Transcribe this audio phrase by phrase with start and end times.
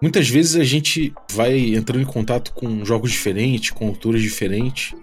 [0.00, 4.94] Muitas vezes a gente vai entrando em contato com jogos diferentes, com autores diferentes,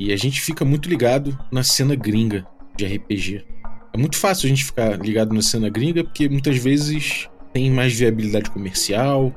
[0.00, 3.44] e a gente fica muito ligado na cena gringa de RPG.
[3.92, 7.92] É muito fácil a gente ficar ligado na cena gringa porque muitas vezes tem mais
[7.92, 9.34] viabilidade comercial,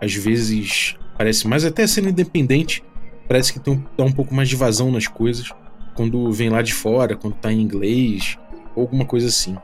[0.00, 2.82] às vezes parece mais até a cena independente,
[3.28, 5.52] parece que tem, dá um pouco mais de vazão nas coisas
[5.94, 8.38] quando vem lá de fora, quando tá em inglês,
[8.74, 9.54] ou alguma coisa assim.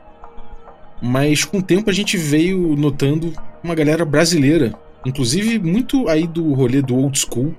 [1.01, 3.33] Mas com o tempo a gente veio notando
[3.63, 4.73] uma galera brasileira,
[5.05, 7.55] inclusive muito aí do rolê do old school,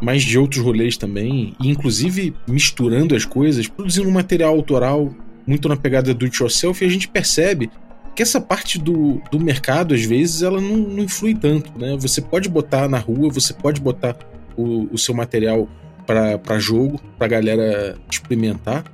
[0.00, 5.14] mas de outros rolês também, e inclusive misturando as coisas, produzindo um material autoral
[5.46, 7.70] muito na pegada do it yourself, e a gente percebe
[8.14, 11.96] que essa parte do, do mercado, às vezes, ela não, não influi tanto, né?
[11.98, 14.16] Você pode botar na rua, você pode botar
[14.56, 15.68] o, o seu material
[16.06, 18.84] para jogo, pra galera experimentar,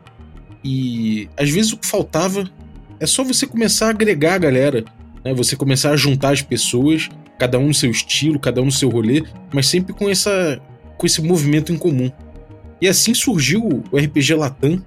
[0.64, 2.48] e às vezes o que faltava
[2.98, 4.84] é só você começar a agregar a galera,
[5.24, 5.34] né?
[5.34, 8.88] Você começar a juntar as pessoas, cada um no seu estilo, cada um no seu
[8.88, 9.22] rolê,
[9.52, 10.60] mas sempre com essa
[10.96, 12.10] com esse movimento em comum.
[12.80, 14.82] E assim surgiu o RPG Latam,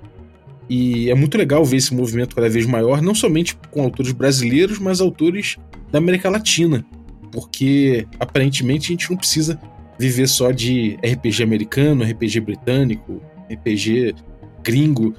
[0.69, 4.79] e é muito legal ver esse movimento cada vez maior, não somente com autores brasileiros,
[4.79, 5.57] mas autores
[5.91, 6.85] da América Latina,
[7.31, 9.59] porque aparentemente a gente não precisa
[9.99, 13.21] viver só de RPG americano, RPG britânico,
[13.51, 14.15] RPG
[14.63, 15.13] gringo,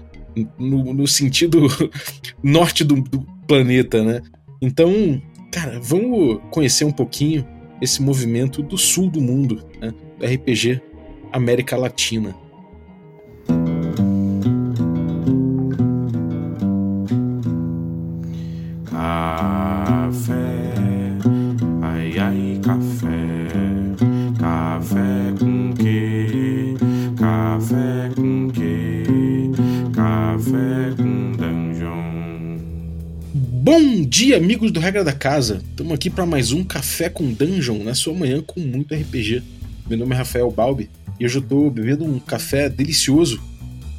[0.59, 1.69] no, no sentido
[2.43, 4.23] norte do, do, planeta, né?
[4.61, 5.21] Então,
[5.53, 7.47] cara, vamos conhecer um pouquinho
[7.81, 9.93] esse movimento do sul do mundo, né?
[10.21, 10.81] RPG
[11.33, 12.35] América Latina.
[13.49, 13.65] Bom
[34.15, 35.61] dia, amigos do Regra da Casa!
[35.71, 39.43] Estamos aqui para mais um Café com Dungeon na sua manhã com muito RPG.
[39.89, 43.43] Meu nome é Rafael Balbi e hoje eu estou bebendo um café delicioso,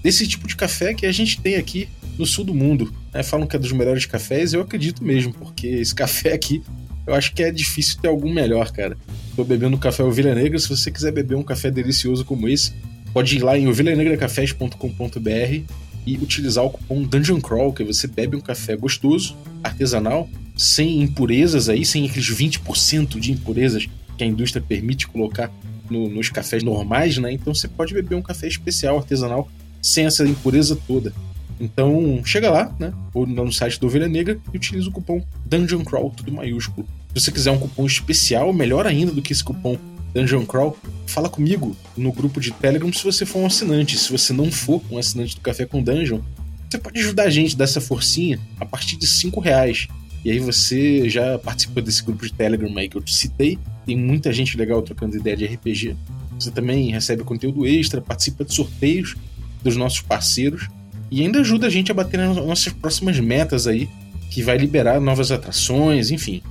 [0.02, 2.94] desse tipo de café que a gente tem aqui no sul do mundo.
[3.14, 3.24] Né?
[3.24, 6.64] Falam que é dos melhores cafés, eu acredito mesmo, porque esse café aqui
[7.06, 8.98] eu acho que é difícil ter algum melhor, cara.
[9.30, 12.72] Estou bebendo um café Ovelha Negra, se você quiser beber um café delicioso como esse,
[13.12, 15.74] pode ir lá em ovelhanegracafés.com.br
[16.06, 21.68] e utilizar o cupom Dungeon Crawl, que você bebe um café gostoso, artesanal, sem impurezas
[21.68, 25.52] aí, sem aqueles 20% de impurezas que a indústria permite colocar
[25.90, 27.32] no, nos cafés normais, né?
[27.32, 29.50] Então você pode beber um café especial, artesanal,
[29.82, 31.14] sem essa impureza toda.
[31.60, 32.94] Então chega lá, né?
[33.14, 36.88] Ou no site do Ovelha Negra e utiliza o cupom Dungeon Crawl, tudo maiúsculo.
[37.14, 39.78] Se você quiser um cupom especial, melhor ainda do que esse cupom
[40.16, 43.98] Dungeon Crawl, fala comigo no grupo de Telegram se você for um assinante.
[43.98, 46.22] Se você não for um assinante do Café com Dungeon,
[46.70, 49.90] você pode ajudar a gente dessa forcinha a partir de 5 reais.
[50.24, 53.60] E aí você já participa desse grupo de Telegram aí que eu te citei.
[53.86, 55.98] Tem muita gente legal trocando ideia de RPG.
[56.40, 59.18] Você também recebe conteúdo extra, participa de sorteios
[59.62, 60.70] dos nossos parceiros
[61.12, 63.90] e ainda ajuda a gente a bater nas nossas próximas metas aí,
[64.32, 66.42] que vai liberar novas atrações, enfim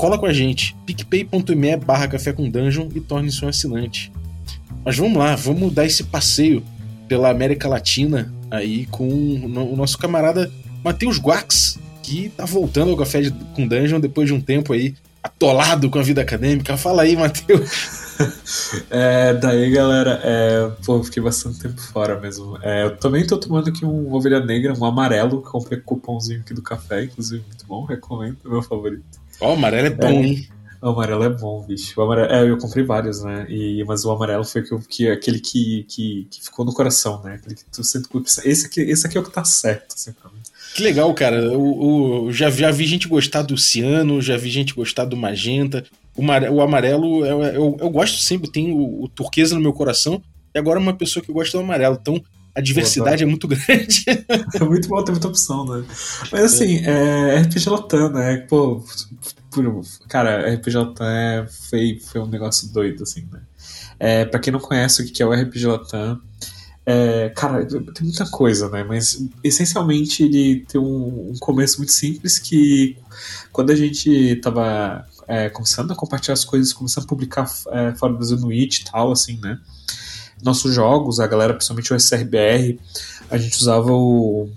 [0.00, 4.10] cola com a gente, picpay.me barra café com dungeon e torne-se um assinante.
[4.82, 6.64] Mas vamos lá, vamos dar esse passeio
[7.06, 10.50] pela América Latina aí com o nosso camarada
[10.82, 15.90] Matheus Guax, que tá voltando ao café com dungeon depois de um tempo aí atolado
[15.90, 16.78] com a vida acadêmica.
[16.78, 18.08] Fala aí, Matheus.
[18.90, 22.58] É, daí, galera, é, pô, fiquei bastante tempo fora mesmo.
[22.62, 26.60] É, eu também tô tomando aqui um ovelha negra, um amarelo, comprei cupomzinho aqui do
[26.60, 29.19] café, inclusive, muito bom, recomendo, meu favorito.
[29.40, 30.48] Ó, oh, o amarelo é bom, é, hein?
[30.82, 31.98] O amarelo é bom, bicho.
[32.00, 33.46] O amarelo, é, eu comprei vários, né?
[33.48, 37.34] E, mas o amarelo foi que, que, aquele que, que, que ficou no coração, né?
[37.34, 38.08] Aquele que tu sente
[38.44, 40.40] esse aqui, esse aqui é o que tá certo, assim, pra mim.
[40.74, 41.36] Que legal, cara.
[41.36, 45.84] Eu, eu, já, já vi gente gostar do ciano, já vi gente gostar do magenta.
[46.16, 50.22] O, o amarelo, eu, eu, eu, gosto sempre, tem o, o turquesa no meu coração.
[50.54, 51.98] E agora uma pessoa que gosta do amarelo.
[52.00, 52.22] Então,
[52.60, 54.04] a diversidade é muito grande.
[54.54, 55.84] É muito bom ter muita opção, né?
[56.30, 58.36] Mas assim, é, RPG Latam, né?
[58.48, 58.84] Pô,
[60.08, 63.40] cara, RPG Latam é, foi, foi um negócio doido, assim, né?
[63.98, 66.20] É, pra quem não conhece o que é o RPG Latam,
[66.86, 68.82] é, cara, tem muita coisa, né?
[68.82, 72.96] Mas essencialmente ele tem um, um começo muito simples que
[73.52, 78.12] quando a gente tava é, começando a compartilhar as coisas, começando a publicar é, fora
[78.12, 79.58] do Brasil no It e tal, assim, né?
[80.42, 82.78] Nossos jogos, a galera, principalmente o SRBR,
[83.30, 84.48] a gente usava o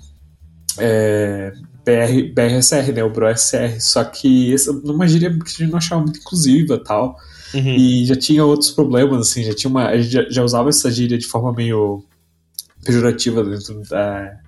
[0.77, 1.53] é,
[1.85, 6.01] BR, BRSR, né, o BroSR, só que essa, numa gíria que a gente não achava
[6.01, 7.17] muito inclusiva tal,
[7.53, 7.75] uhum.
[7.75, 10.89] e já tinha outros problemas, assim, já tinha uma, a gente já, já usava essa
[10.91, 12.03] gíria de forma meio
[12.83, 14.39] pejorativa dentro da,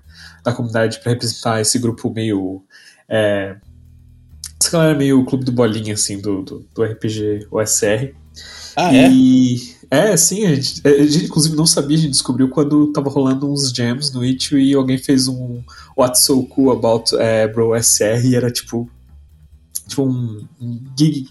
[0.44, 2.62] da comunidade para representar esse grupo meio
[3.08, 3.56] é,
[4.60, 8.14] essa galera meio clube do bolinha, assim, do, do, do RPG OSR.
[8.74, 9.08] Ah, é?
[9.10, 9.75] E é,
[10.16, 13.70] sim, a gente, a gente, inclusive não sabia, a gente descobriu quando tava rolando uns
[13.70, 15.62] jams no Itch e alguém fez um
[15.96, 18.90] What's So Cool About é, Bro SR e era tipo.
[19.86, 20.44] Tipo um,
[20.98, 21.28] gig,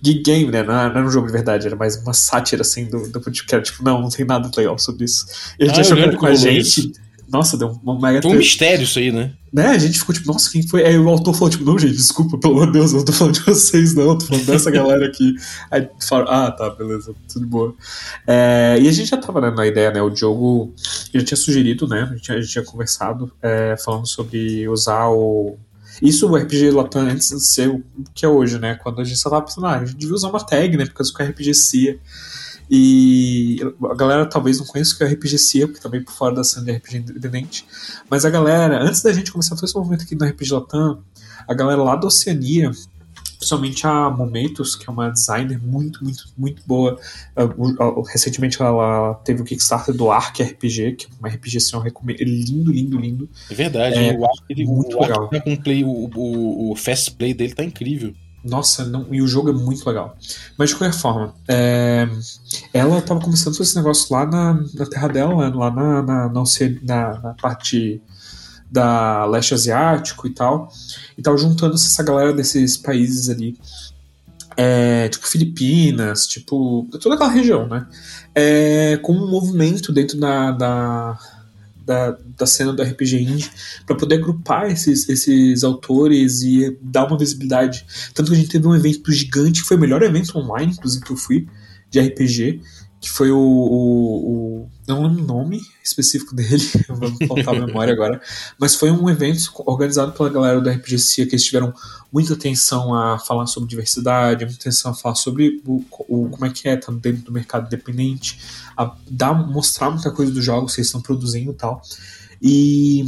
[0.00, 0.62] gig game, né?
[0.62, 3.60] Não era, um jogo de verdade, era mais uma sátira assim do, do que era
[3.60, 5.26] tipo, não, não tem nada legal sobre isso.
[5.58, 6.60] E a gente Ah, achou que era com a gente.
[6.60, 6.92] isso.
[7.28, 9.32] Nossa, deu uma mega Foi um mistério isso aí, né?
[9.52, 9.68] Né?
[9.68, 10.84] A gente ficou tipo, nossa, quem foi?
[10.84, 13.12] Aí o autor falou, tipo, não, gente, desculpa, pelo amor de Deus, eu não tô
[13.12, 15.34] falando de vocês, não, eu tô falando dessa galera aqui.
[15.70, 17.74] Aí falaram, ah, tá, beleza, tudo boa.
[18.26, 20.02] É, e a gente já tava né, na ideia, né?
[20.02, 20.74] O Diogo
[21.12, 22.08] já tinha sugerido, né?
[22.10, 25.56] A gente, a gente tinha conversado, é, falando sobre usar o.
[26.02, 27.82] Isso o RPG Latam antes de ser o
[28.14, 28.74] que é hoje, né?
[28.74, 30.84] Quando a gente só tava pensando, ah, a gente devia usar uma tag, né?
[30.84, 31.98] Por causa que o RPG CIA.
[32.70, 33.58] E
[33.90, 36.34] a galera talvez não conheça o que é o RPG CIA, porque também por fora
[36.34, 37.66] da cena de RPG independente.
[38.10, 41.02] Mas a galera, antes da gente começar todo esse movimento aqui no RPG Latam,
[41.46, 42.72] a galera lá da Oceania,
[43.38, 46.98] principalmente a Momentos, que é uma designer muito, muito, muito boa.
[47.36, 51.80] Uh, recentemente ela teve o Kickstarter do Ark RPG, que é uma RPG assim, eu
[51.80, 52.18] recomendo.
[52.18, 53.28] Lindo, lindo, lindo.
[53.50, 55.28] É verdade, É, o Ark, ele, muito o legal.
[55.28, 58.14] tá com play, o, o, o fast play dele tá incrível.
[58.48, 60.16] Nossa, não, e o jogo é muito legal.
[60.56, 62.08] Mas de qualquer forma, é,
[62.72, 66.42] ela tava começando esse negócio lá na, na terra dela, né, lá na, na, na,
[66.82, 68.00] na- na parte
[68.70, 70.70] da leste asiático e tal.
[71.16, 73.56] E tava juntando essa galera desses países ali.
[74.56, 76.86] é, tipo Filipinas, tipo.
[77.00, 77.86] toda aquela região, né?
[78.34, 81.18] É, com um movimento dentro da, da,
[81.86, 83.50] da, da cena do RPG indie
[83.86, 87.86] para poder agrupar esses, esses autores e dar uma visibilidade.
[88.12, 91.04] Tanto que a gente teve um evento gigante, que foi o melhor evento online, inclusive,
[91.04, 91.46] que eu fui,
[91.88, 92.60] de RPG,
[93.00, 93.38] que foi o.
[93.38, 96.62] o, o não lembro o nome específico dele,
[97.20, 98.20] me faltar a memória agora,
[98.58, 101.72] mas foi um evento organizado pela galera do RPG CIA, que eles tiveram
[102.12, 106.50] muita atenção a falar sobre diversidade, muita atenção a falar sobre o, o- como é
[106.50, 108.38] que é estar dentro do mercado independente,
[108.76, 111.82] a dar, mostrar muita coisa dos jogos que eles estão produzindo e tal.
[112.40, 113.04] E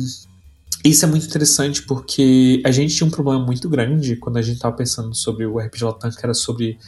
[0.84, 4.56] isso é muito interessante porque a gente tinha um problema muito grande quando a gente
[4.56, 6.78] estava pensando sobre o RPG Latam, que era sobre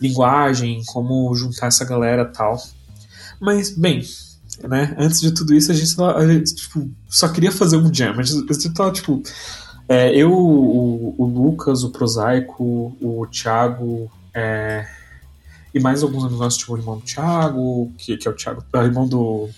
[0.00, 2.60] linguagem, como juntar essa galera tal.
[3.40, 4.02] Mas, bem,
[4.68, 7.92] né, antes de tudo isso, a gente, só- a gente, tipo, só queria fazer um
[7.92, 8.14] jam.
[8.18, 9.22] A gente tava, tipo,
[9.88, 14.86] é, eu, o, o Lucas, o Prosaico, o Thiago, é,
[15.74, 18.64] e mais alguns amigos nossos, tipo o irmão do Thiago, que, que é o Thiago,
[18.72, 19.48] é o irmão do,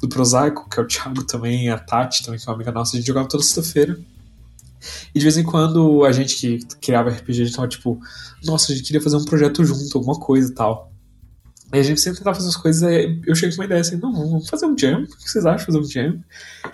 [0.00, 2.96] do Prosaico, que é o Thiago também, a Tati também, que é uma amiga nossa,
[2.96, 3.98] a gente jogava toda sexta-feira.
[5.14, 8.00] E de vez em quando a gente que criava RPG, a gente tava tipo,
[8.44, 10.92] nossa, a gente queria fazer um projeto junto, alguma coisa e tal.
[11.72, 13.96] E a gente sempre tentava fazer as coisas, aí eu cheguei com uma ideia assim,
[13.96, 16.24] não, vamos fazer um jam, o que vocês acham de fazer um jam?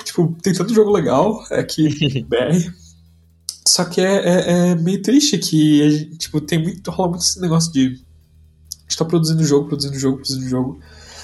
[0.04, 2.72] Tipo, tem tanto jogo legal aqui, BR.
[3.66, 7.40] Só que é, é- é meio triste que gente, tipo, tem muito, rola muito esse
[7.40, 10.80] negócio de a gente tá produzindo jogo, produzindo jogo, produzindo jogo.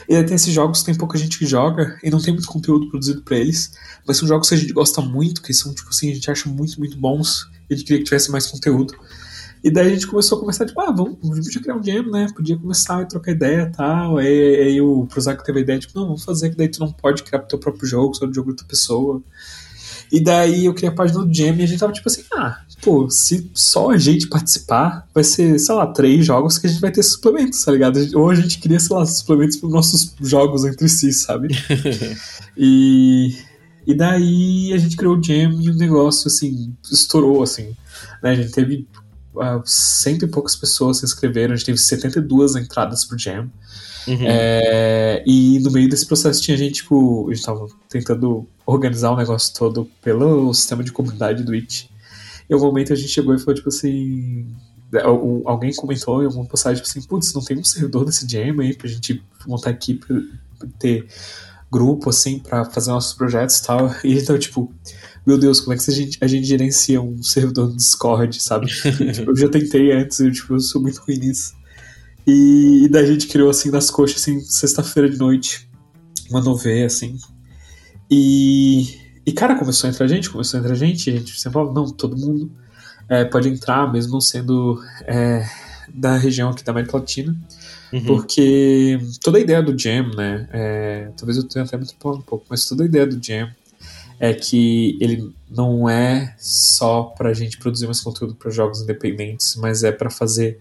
[0.08, 2.48] E aí tem esses jogos que tem pouca gente que joga e não tem muito
[2.48, 3.72] conteúdo produzido pra eles,
[4.04, 6.48] mas são jogos que a gente gosta muito, que são, tipo assim, a gente acha
[6.48, 8.94] muito, muito bons e a gente queria que tivesse mais conteúdo.
[9.62, 12.26] E daí a gente começou a conversar, tipo, ah, vamos, podia criar um jam, né?
[12.34, 14.16] Podia começar a trocar ideia e tal.
[14.16, 16.90] Aí, aí o Prozac teve a ideia, tipo, não, vamos fazer que daí tu não
[16.90, 19.22] pode criar pro teu próprio jogo, só do jogo de outra pessoa.
[20.12, 22.60] E daí eu criei a página do Jam e a gente tava tipo assim, ah,
[22.82, 26.80] pô, se só a gente participar, vai ser, sei lá, três jogos que a gente
[26.80, 28.00] vai ter suplementos, tá ligado?
[28.14, 31.48] Ou a gente cria, sei lá, suplementos pros nossos jogos entre si, sabe?
[32.58, 33.36] e,
[33.86, 37.76] e daí a gente criou o Jam e o negócio, assim, estourou, assim.
[38.20, 38.30] Né?
[38.30, 38.88] A gente teve
[39.38, 43.50] ah, cento e poucas pessoas se inscreveram, a gente teve 72 entradas pro Jam.
[44.08, 44.16] Uhum.
[44.22, 49.16] É, e no meio desse processo tinha gente, tipo, a gente tava tentando organizar o
[49.16, 51.84] negócio todo pelo sistema de comunidade do Itch.
[52.48, 54.46] Em algum momento a gente chegou e falou, tipo assim.
[54.94, 58.58] al- Alguém comentou em alguma postagem, tipo assim, putz, não tem um servidor desse jam
[58.60, 60.06] aí pra gente montar equipe,
[60.78, 61.06] ter
[61.70, 63.94] grupo, assim, pra fazer nossos projetos e tal.
[64.02, 64.72] E tava, tipo,
[65.26, 68.66] meu Deus, como é que a gente, a gente gerencia um servidor no Discord, sabe?
[69.26, 71.54] Eu já tentei antes, eu, tipo, eu sou muito ruim nisso.
[72.26, 75.68] E, e daí a gente criou assim nas coxas, assim, sexta-feira de noite.
[76.30, 77.18] Mandou ver, assim.
[78.10, 81.52] E, e, cara, começou a entrar gente, começou a entrar gente, e a gente sempre
[81.52, 82.50] falava, não, todo mundo
[83.08, 85.44] é, pode entrar, mesmo não sendo é,
[85.92, 87.36] da região aqui da América Latina.
[87.92, 88.04] Uhum.
[88.04, 90.48] Porque toda a ideia do Jam, né?
[90.52, 93.50] é, talvez eu tenha até me atropelado um pouco, mas toda a ideia do Jam
[94.20, 99.82] é que ele não é só pra gente produzir mais conteúdo para jogos independentes, mas
[99.82, 100.60] é para fazer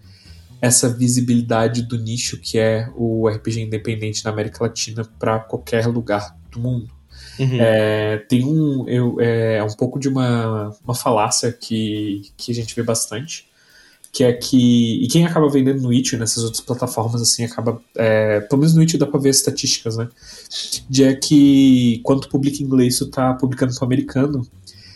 [0.62, 6.38] essa visibilidade do nicho que é o RPG independente na América Latina para qualquer lugar
[6.50, 6.89] do mundo.
[7.38, 7.58] Uhum.
[7.60, 12.74] É, tem um, eu, é, um pouco de uma, uma falácia que, que a gente
[12.74, 13.49] vê bastante,
[14.12, 15.04] que é que.
[15.04, 17.82] E quem acaba vendendo no Itch nessas outras plataformas, assim, acaba.
[17.96, 20.10] É, pelo menos no Itch dá pra ver as estatísticas, né?
[20.89, 24.46] De é que quando tu publica em inglês, tu tá publicando pro americano.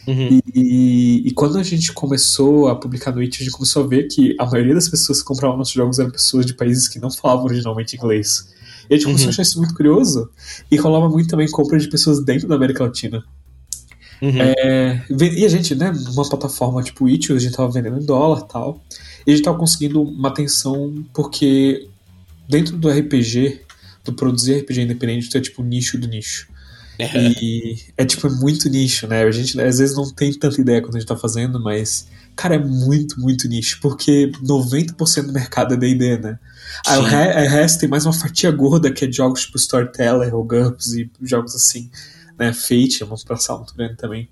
[0.06, 0.42] Uhum.
[0.54, 4.08] E, e, quando a gente começou a publicar no Itch, a gente começou a ver
[4.08, 7.10] que a maioria das pessoas que compravam nossos jogos eram pessoas de países que não
[7.10, 8.50] falavam originalmente inglês.
[8.90, 9.30] E a gente começou uhum.
[9.30, 10.30] a achar isso muito curioso.
[10.70, 13.24] E rolava muito também compra de pessoas dentro da América Latina.
[14.24, 14.42] Uhum.
[14.42, 18.46] É, e a gente, né, numa plataforma tipo Itch, a gente tava vendendo em dólar
[18.46, 18.82] e tal.
[19.28, 21.90] E a gente tava conseguindo uma atenção porque
[22.48, 23.60] dentro do RPG,
[24.06, 26.48] do produzir RPG independente, tu é tipo nicho do nicho.
[26.98, 27.18] É.
[27.18, 29.24] E é tipo, é muito nicho, né?
[29.24, 32.56] A gente às vezes não tem tanta ideia quando a gente tá fazendo, mas, cara,
[32.56, 36.40] é muito, muito nicho, porque 90% do mercado é DD, né?
[36.88, 40.34] Aí o, re, o resto tem mais uma fatia gorda que é jogos tipo Storyteller
[40.34, 41.90] ou GURPS e jogos assim,
[42.48, 42.54] né?
[42.54, 44.30] Fate é uma população muito grande também.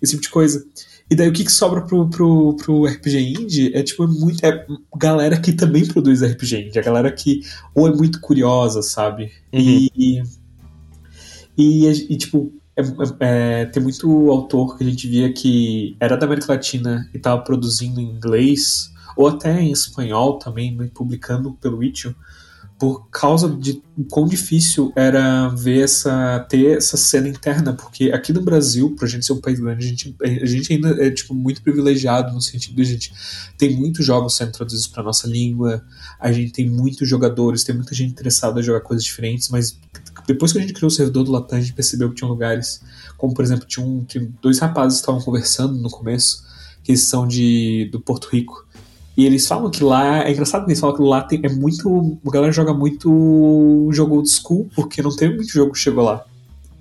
[0.00, 0.64] Esse tipo de coisa.
[1.10, 4.44] E daí o que, que sobra pro, pro, pro RPG Indie é tipo é muito.
[4.44, 6.78] É galera que também produz RPG Indie.
[6.78, 7.40] A galera que
[7.74, 9.32] ou é muito curiosa, sabe?
[9.52, 9.60] Uhum.
[9.60, 10.22] E,
[11.58, 12.82] e, e, tipo, é,
[13.20, 17.42] é, tem muito autor que a gente via que era da América Latina e tava
[17.42, 22.14] produzindo em inglês ou até em espanhol também, publicando pelo Itch.io,
[22.80, 28.40] por causa de quão difícil era ver essa ter essa cena interna, porque aqui no
[28.40, 31.60] Brasil, pra gente ser um país grande, a gente, a gente ainda é tipo muito
[31.60, 33.12] privilegiado no sentido de a gente
[33.58, 35.84] tem muitos jogos sendo traduzidos para nossa língua,
[36.18, 39.78] a gente tem muitos jogadores, tem muita gente interessada em jogar coisas diferentes, mas
[40.26, 42.80] depois que a gente criou o servidor do Latam, a gente percebeu que tinha lugares,
[43.18, 46.42] como por exemplo, tinha, um, tinha dois rapazes estavam conversando no começo,
[46.82, 48.66] que são de do Porto Rico,
[49.16, 52.18] e eles falam que lá, é engraçado que eles falam que lá tem, é muito.
[52.26, 56.24] A galera joga muito jogo old school, porque não tem muito jogo que chegou lá.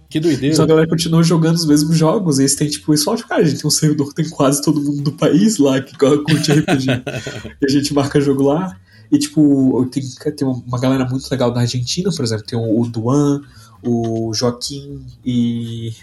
[0.09, 0.55] Que doideira.
[0.55, 2.39] Só a galera continua jogando os mesmos jogos.
[2.39, 4.61] E eles têm, tipo, isso de cara, a gente tem um servidor que tem quase
[4.61, 6.87] todo mundo do país lá que curte RPG.
[7.61, 8.75] e a gente marca jogo lá.
[9.11, 10.03] E, tipo, tem,
[10.35, 12.45] tem uma galera muito legal da Argentina, por exemplo.
[12.45, 13.41] Tem o Duan,
[13.83, 15.93] o Joaquim e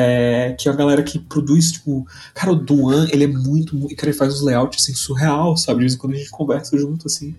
[0.00, 3.96] é, que é a galera que produz, tipo, cara, o Duan, ele é muito, muito
[3.96, 6.78] cara, ele faz uns layouts, assim, surreal, sabe, de vez em quando a gente conversa
[6.78, 7.34] junto, assim,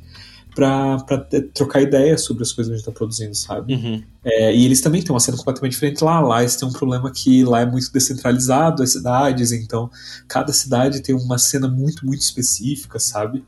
[0.53, 4.03] pra, pra trocar ideias sobre as coisas que a gente tá produzindo, sabe, uhum.
[4.25, 7.09] é, e eles também têm uma cena completamente diferente lá, lá eles têm um problema
[7.11, 9.89] que lá é muito descentralizado, as cidades, então,
[10.27, 13.41] cada cidade tem uma cena muito, muito específica, sabe,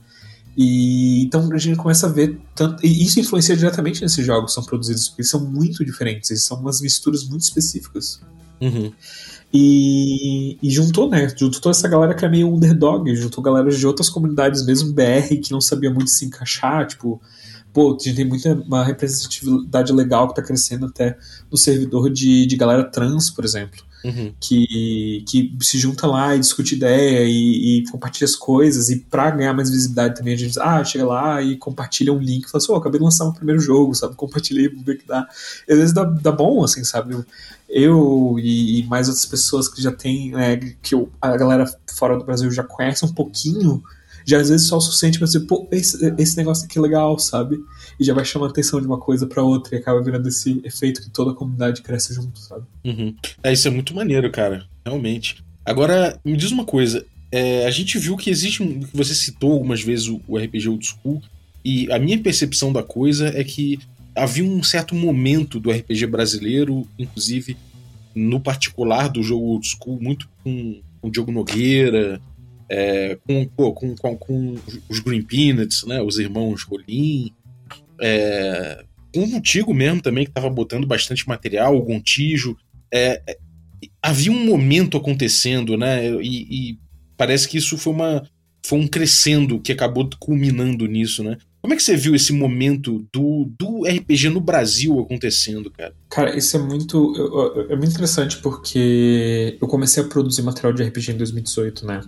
[0.56, 2.86] e então a gente começa a ver tanto.
[2.86, 6.44] E isso influencia diretamente nesses jogos que são produzidos, porque eles são muito diferentes, eles
[6.44, 8.20] são umas misturas muito específicas.
[8.62, 8.92] Uhum.
[9.54, 11.28] E, e, juntou, né?
[11.28, 15.36] Juntou toda essa galera que é meio underdog, juntou galera de outras comunidades, mesmo BR,
[15.44, 17.22] que não sabia muito se encaixar, tipo,
[17.74, 21.18] pô, a gente tem muita uma representatividade legal que tá crescendo até
[21.50, 23.82] no servidor de, de galera trans, por exemplo.
[24.04, 24.34] Uhum.
[24.40, 28.90] Que, que se junta lá e discute ideia e, e, compartilha as coisas.
[28.90, 32.18] E pra ganhar mais visibilidade também, a gente diz, ah, chega lá e compartilha um
[32.18, 32.50] link.
[32.50, 34.16] Fala assim, oh, acabei de lançar o primeiro jogo, sabe?
[34.16, 35.28] Compartilhei, vamos ver que dá.
[35.68, 37.16] E às vezes dá, dá bom, assim, sabe?
[37.70, 42.18] Eu e, e mais outras pessoas que já tem, né, que eu, a galera fora
[42.18, 43.84] do Brasil já conhece um pouquinho
[44.26, 47.18] já às vezes só o suficiente pra dizer, pô, esse, esse negócio aqui é legal,
[47.20, 47.60] sabe?
[48.00, 50.62] E já vai chamar a atenção de uma coisa para outra e acaba virando esse
[50.64, 52.64] efeito que toda a comunidade cresce junto, sabe?
[52.86, 53.16] Uhum.
[53.44, 55.44] É, isso é muito maneiro, cara, realmente.
[55.66, 58.82] Agora, me diz uma coisa, é, a gente viu que existe um.
[58.94, 61.22] Você citou algumas vezes o, o RPG Old School,
[61.64, 63.80] e a minha percepção da coisa é que
[64.16, 67.56] havia um certo momento do RPG brasileiro, inclusive
[68.14, 72.22] no particular do jogo Old School, muito com, o Diogo Nogueira,
[72.74, 74.56] é, com, pô, com, com, com,
[74.88, 77.34] os Green Peanuts, né, os irmãos Rolim,
[78.00, 82.56] é, um antigo mesmo também que estava botando bastante material, o Gontijo.
[82.90, 83.38] É, é,
[84.02, 86.80] havia um momento acontecendo, né, e, e,
[87.18, 88.24] parece que isso foi, uma,
[88.66, 91.38] foi um crescendo que acabou culminando nisso, né?
[91.62, 95.94] Como é que você viu esse momento do, do RPG no Brasil acontecendo, cara?
[96.10, 97.14] Cara, isso é muito,
[97.70, 102.02] é muito interessante porque eu comecei a produzir material de RPG em 2018, né?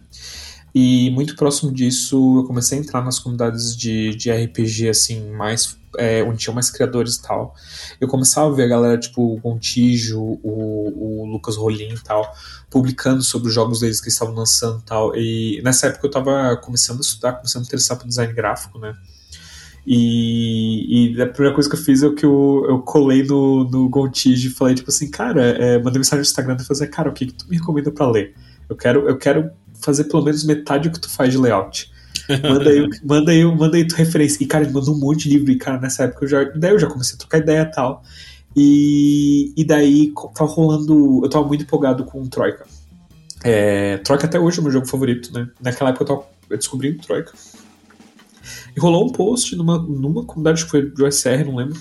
[0.74, 5.77] E muito próximo disso, eu comecei a entrar nas comunidades de, de RPG, assim, mais.
[5.96, 7.53] É, onde tinham mais criadores e tal.
[8.01, 12.36] Eu começava a ver a galera, tipo, o Gontijo, o, o Lucas Rolim e tal,
[12.68, 15.15] publicando sobre os jogos deles que eles estavam lançando e tal.
[15.15, 18.96] E nessa época eu tava começando a estudar, começando a interessar por design gráfico, né?
[19.86, 24.12] E, e, a primeira coisa que eu fiz é que eu, eu colei no, no
[24.15, 27.27] e falei, tipo assim, cara, é, mandei mensagem no Instagram e falei, cara, o que,
[27.27, 28.34] que tu me recomenda para ler?
[28.70, 29.51] Eu quero, eu quero
[29.83, 31.91] fazer pelo menos metade do que tu faz de layout.
[32.41, 34.41] Manda aí, manda aí, manda aí tua referência.
[34.41, 35.51] E, cara, ele mandou um monte de livro.
[35.51, 36.43] E, cara, nessa época eu já.
[36.55, 38.01] Daí eu já comecei a trocar ideia e tal.
[38.55, 41.21] E, e daí tava rolando.
[41.23, 42.65] Eu tava muito empolgado com Troika.
[43.43, 45.49] É, Troika até hoje é o meu jogo favorito, né?
[45.59, 46.23] Naquela época eu tava
[46.55, 47.33] descobrindo Troika.
[48.75, 51.79] E rolou um post numa, numa comunidade que foi do SR, não lembro.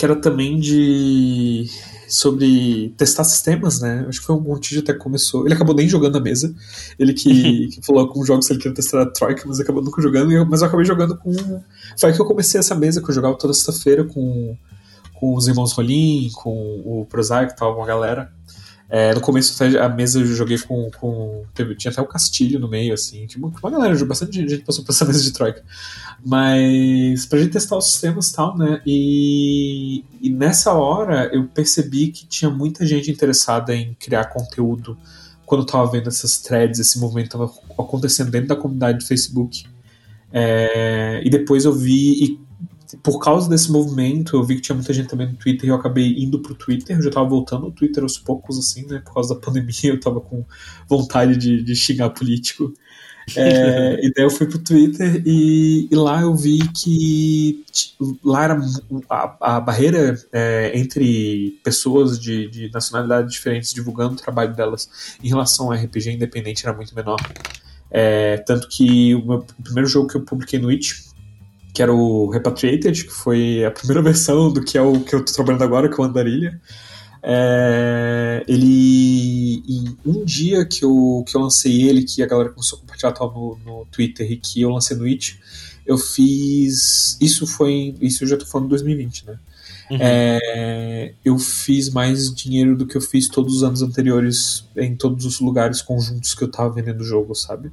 [0.00, 1.68] Que era também de.
[2.08, 4.06] sobre testar sistemas, né?
[4.08, 5.44] Acho que foi um Montijo até que começou.
[5.44, 6.54] Ele acabou nem jogando na mesa.
[6.98, 10.00] Ele que, que falou com jogos que ele queria testar a Troika, mas acabou nunca
[10.00, 10.46] jogando.
[10.46, 11.34] mas eu acabei jogando com.
[11.98, 14.56] Foi aí que eu comecei essa mesa, que eu jogava toda sexta-feira com,
[15.12, 18.32] com os irmãos Rolim, com o Prosaic e tal, uma galera.
[18.92, 20.90] É, no começo a mesa eu joguei com.
[20.98, 23.24] com teve, tinha até o Castilho no meio, assim.
[23.24, 25.62] Tinha uma, uma galera, bastante gente passou por essa mesa de troika.
[26.26, 28.82] Mas pra gente testar os sistemas e tal, né?
[28.84, 34.98] E, e nessa hora eu percebi que tinha muita gente interessada em criar conteúdo
[35.46, 39.66] quando eu tava vendo essas threads, esse movimento tava acontecendo dentro da comunidade do Facebook.
[40.32, 42.40] É, e depois eu vi, e
[43.02, 45.76] por causa desse movimento, eu vi que tinha muita gente também no Twitter e eu
[45.76, 46.96] acabei indo pro Twitter.
[46.96, 49.00] Eu já tava voltando ao Twitter aos poucos, assim, né?
[49.04, 50.44] Por causa da pandemia, eu tava com
[50.88, 52.72] vontade de, de xingar político.
[53.36, 57.64] É, e daí eu fui pro Twitter e, e, lá eu vi que
[58.24, 58.60] lá era
[59.08, 65.28] a, a barreira é, entre pessoas de, de nacionalidades diferentes divulgando o trabalho delas em
[65.28, 67.20] relação ao RPG independente era muito menor.
[67.90, 71.09] É, tanto que o, meu, o primeiro jogo que eu publiquei no Itch
[71.72, 75.20] que era o Repatriated, que foi a primeira versão do que é o que eu
[75.20, 76.60] estou trabalhando agora, que é o Andarilha.
[77.22, 82.78] É, ele em um dia que eu, que eu lancei ele, que a galera começou
[82.78, 85.38] a compartilhar tal no, no Twitter e que eu lancei no It,
[85.86, 87.18] eu fiz.
[87.20, 87.94] Isso foi.
[88.00, 89.38] Isso eu já tô falando de 2020, né?
[89.90, 89.98] Uhum.
[90.00, 95.24] É, eu fiz mais dinheiro do que eu fiz todos os anos anteriores em todos
[95.24, 97.72] os lugares conjuntos que eu tava vendendo o jogo, sabe?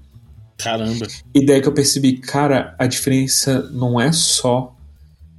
[0.58, 1.08] Caramba.
[1.34, 4.76] E daí que eu percebi, cara, a diferença não é só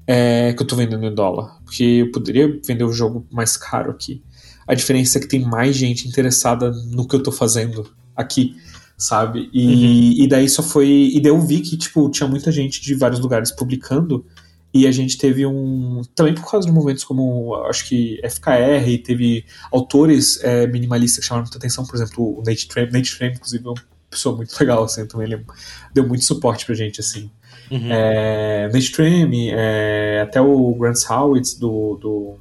[0.06, 1.60] é, que eu tô vendendo em dólar.
[1.64, 4.22] Porque eu poderia vender o jogo mais caro aqui.
[4.66, 8.56] A diferença é que tem mais gente interessada no que eu tô fazendo aqui,
[8.96, 9.50] sabe?
[9.52, 10.24] E, uhum.
[10.24, 11.10] e daí só foi.
[11.14, 14.24] E daí eu vi que, tipo, tinha muita gente de vários lugares publicando.
[14.72, 16.02] E a gente teve um.
[16.14, 21.44] Também por causa de momentos como, acho que FKR, teve autores é, minimalistas que chamaram
[21.44, 23.74] muita atenção, por exemplo, o Nate Tram, Nate Tram inclusive, é um
[24.10, 25.44] pessoa muito legal, assim, então ele
[25.92, 27.30] deu muito suporte pra gente, assim.
[27.70, 27.92] Uhum.
[27.92, 32.36] É, Mainstream, é, até o Grant Howitz do, do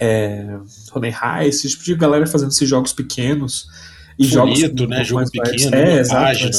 [0.00, 0.46] é,
[1.12, 3.68] High, esse tipo de galera fazendo esses jogos pequenos
[4.18, 5.04] e Bonito, jogos né?
[5.04, 6.50] Jogo pequeno, é, exato,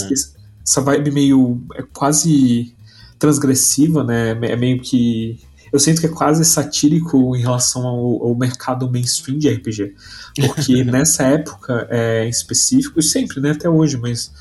[0.63, 2.75] essa vibe meio é quase
[3.17, 4.31] transgressiva, né?
[4.31, 5.39] É meio que
[5.71, 9.95] eu sinto que é quase satírico em relação ao, ao mercado mainstream de RPG.
[10.36, 14.31] Porque nessa época é, em específico, e sempre, né, até hoje, mas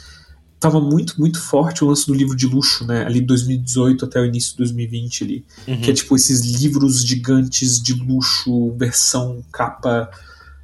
[0.58, 3.04] tava muito, muito forte o lance do livro de luxo, né?
[3.06, 5.44] Ali de 2018 até o início de 2020 ali.
[5.66, 5.80] Uhum.
[5.80, 10.10] Que é tipo esses livros gigantes de luxo, versão capa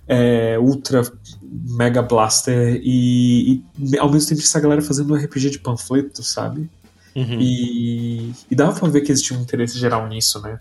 [0.06, 1.02] é, ultra
[1.50, 6.70] mega blaster e, e, ao mesmo tempo essa galera fazendo um RPG de panfleto, sabe?
[7.16, 7.40] Uhum.
[7.40, 10.60] E, e dava pra ver que existia um interesse geral nisso, né?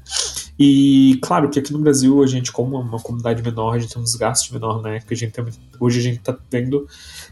[0.57, 4.01] E claro que aqui no Brasil a gente, como uma comunidade menor, a gente tem
[4.01, 4.99] um desgaste menor, né?
[4.99, 5.45] Porque a gente tem,
[5.77, 6.87] hoje a gente tá vendo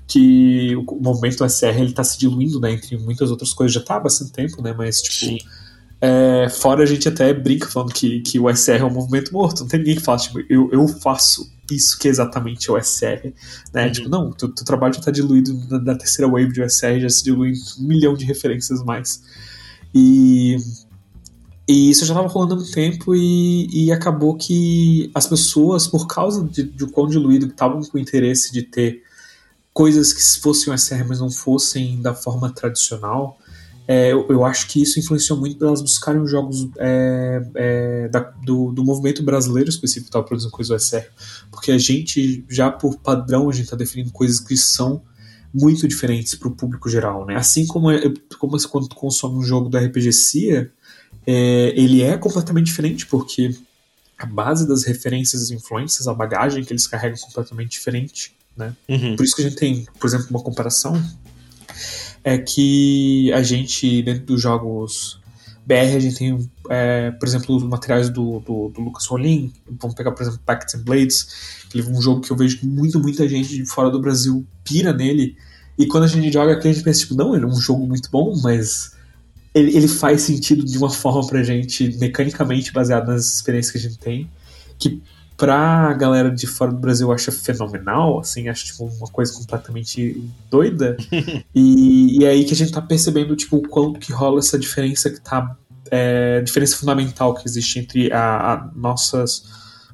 [0.05, 2.73] que o movimento do SR ele tá se diluindo, né?
[2.73, 3.73] Entre muitas outras coisas.
[3.73, 4.75] Já tá há bastante tempo, né?
[4.77, 5.37] Mas, tipo.
[6.05, 9.61] É, fora a gente até brinca falando que, que o SR é um movimento morto.
[9.61, 13.33] Não tem ninguém que fala, tipo, eu, eu faço isso que é exatamente o SR.
[13.73, 13.85] Né?
[13.85, 13.91] Uhum.
[13.91, 17.09] Tipo, não, teu, teu trabalho já está diluído na, na, terceira wave de OSR, já
[17.09, 19.21] se dilui em um milhão de referências mais.
[19.93, 20.57] E,
[21.67, 26.07] e isso já estava rolando há muito tempo e, e acabou que as pessoas, por
[26.07, 29.03] causa de, de quão diluído estavam com o interesse de ter
[29.73, 33.37] coisas que fossem OSR, mas não fossem da forma tradicional,
[33.87, 38.19] é, eu, eu, acho que isso influenciou muito para elas buscarem jogos é, é, da,
[38.19, 41.05] do, do movimento brasileiro específico que estava produzindo coisas do SR.
[41.51, 45.01] Porque a gente, já por padrão, a gente está definindo coisas que são
[45.53, 47.25] muito diferentes para o público geral.
[47.25, 47.35] Né?
[47.35, 48.01] Assim como, é,
[48.39, 50.71] como você, quando consome um jogo do RPG CIA,
[51.27, 53.53] é, ele é completamente diferente, porque
[54.17, 58.33] a base das referências e influências, a bagagem que eles carregam é completamente diferente.
[58.55, 58.73] Né?
[58.87, 59.15] Uhum.
[59.17, 60.93] Por isso que a gente tem, por exemplo, uma comparação
[62.23, 65.19] é que a gente, dentro dos jogos
[65.65, 69.51] BR, a gente tem, é, por exemplo, os materiais do, do, do Lucas Rolim.
[69.79, 71.27] Vamos pegar, por exemplo, Pacts and Blades,
[71.69, 74.45] que é um jogo que eu vejo que muito, muita gente de fora do Brasil
[74.63, 75.37] pira nele.
[75.77, 77.87] E quando a gente joga aqui, a gente pensa, tipo, não, ele é um jogo
[77.87, 78.93] muito bom, mas
[79.53, 83.81] ele, ele faz sentido de uma forma pra gente, mecanicamente baseado nas experiências que a
[83.81, 84.29] gente tem,
[84.77, 85.01] que
[85.43, 90.95] pra galera de fora do Brasil acha fenomenal, assim, acho tipo uma coisa completamente doida.
[91.53, 94.57] e, e é aí que a gente tá percebendo tipo o quanto que rola essa
[94.57, 95.57] diferença que tá
[95.91, 99.43] é, diferença fundamental que existe entre a, a nossas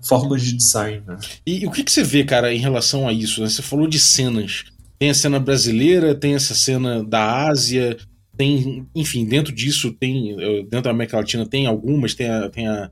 [0.03, 1.01] formas de design.
[1.07, 1.17] Né?
[1.43, 3.41] E, e, o que, que você vê, cara, em relação a isso?
[3.41, 3.49] Né?
[3.49, 4.65] Você falou de cenas.
[4.99, 7.97] Tem a cena brasileira, tem essa cena da Ásia,
[8.37, 10.35] tem, enfim, dentro disso tem,
[10.65, 12.91] dentro da América Latina tem algumas, tem a, tem a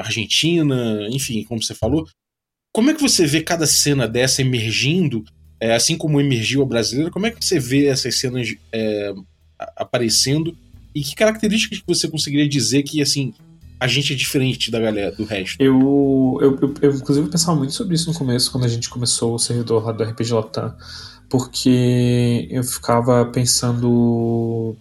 [0.00, 2.06] Argentina, enfim, como você falou.
[2.72, 5.24] Como é que você vê cada cena dessa emergindo,
[5.60, 7.10] é, assim como emergiu a brasileira?
[7.10, 9.12] Como é que você vê essas cenas é,
[9.76, 10.56] aparecendo
[10.94, 13.32] e que características que você conseguiria dizer que assim
[13.80, 15.60] a gente é diferente da galera do resto?
[15.60, 19.34] Eu, eu, eu, eu inclusive pensava muito sobre isso no começo, quando a gente começou
[19.34, 20.74] o servidor lá do RPG Latam,
[21.28, 24.76] porque eu ficava pensando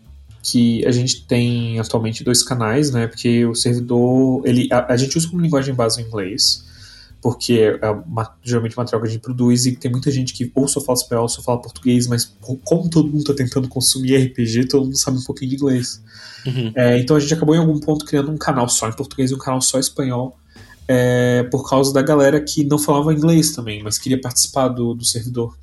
[0.49, 3.05] que a gente tem atualmente dois canais, né?
[3.05, 6.63] Porque o servidor, ele, a, a gente usa como linguagem base o inglês,
[7.21, 10.49] porque é uma, geralmente uma troca que a gente produz e tem muita gente que
[10.55, 12.33] ou só fala espanhol ou só fala português, mas
[12.63, 16.01] como todo mundo está tentando consumir RPG, todo mundo sabe um pouquinho de inglês.
[16.45, 16.71] Uhum.
[16.75, 19.35] É, então a gente acabou em algum ponto criando um canal só em português e
[19.35, 20.39] um canal só em espanhol,
[20.87, 25.03] é, por causa da galera que não falava inglês também, mas queria participar do, do
[25.03, 25.53] servidor.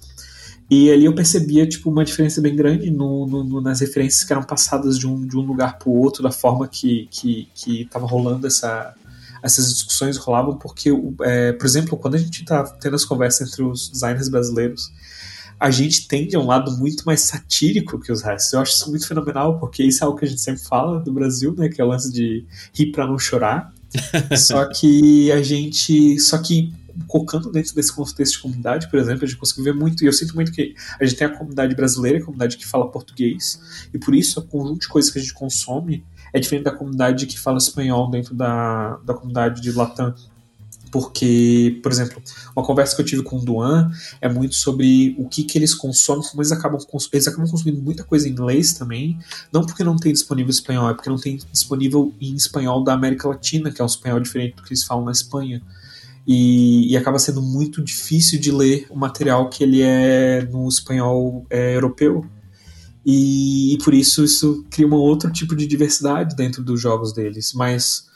[0.71, 4.33] E ali eu percebia tipo, uma diferença bem grande no, no, no, nas referências que
[4.33, 7.85] eram passadas de um, de um lugar para o outro, da forma que estava que,
[7.85, 8.95] que rolando essa,
[9.43, 10.91] essas discussões rolavam porque,
[11.23, 14.91] é, por exemplo, quando a gente está tendo as conversas entre os designers brasileiros,
[15.61, 18.53] a gente tende a um lado muito mais satírico que os restos.
[18.53, 21.13] Eu acho isso muito fenomenal, porque isso é algo que a gente sempre fala do
[21.13, 21.69] Brasil, né?
[21.69, 23.73] Que é o lance de rir para não chorar.
[24.37, 26.19] só que a gente.
[26.19, 26.73] Só que
[27.07, 30.13] colocando dentro desse contexto de comunidade, por exemplo, a gente conseguiu ver muito, e eu
[30.13, 33.99] sinto muito que a gente tem a comunidade brasileira, a comunidade que fala português, e
[33.99, 37.39] por isso o conjunto de coisas que a gente consome é diferente da comunidade que
[37.39, 40.15] fala espanhol dentro da, da comunidade de Latam.
[40.91, 42.23] Porque, por exemplo,
[42.55, 45.75] uma conversa que eu tive com o Duan é muito sobre o que, que eles
[45.75, 46.79] consomem, como eles acabam,
[47.13, 49.19] eles acabam consumindo muita coisa em inglês também,
[49.53, 53.29] não porque não tem disponível espanhol, é porque não tem disponível em espanhol da América
[53.29, 55.61] Latina, que é um espanhol diferente do que eles falam na Espanha.
[56.27, 61.47] E, e, acaba sendo muito difícil de ler o material que ele é no espanhol
[61.51, 62.25] é, europeu.
[63.05, 67.53] E, e, por isso isso cria um outro tipo de diversidade dentro dos jogos deles.
[67.53, 68.07] Mas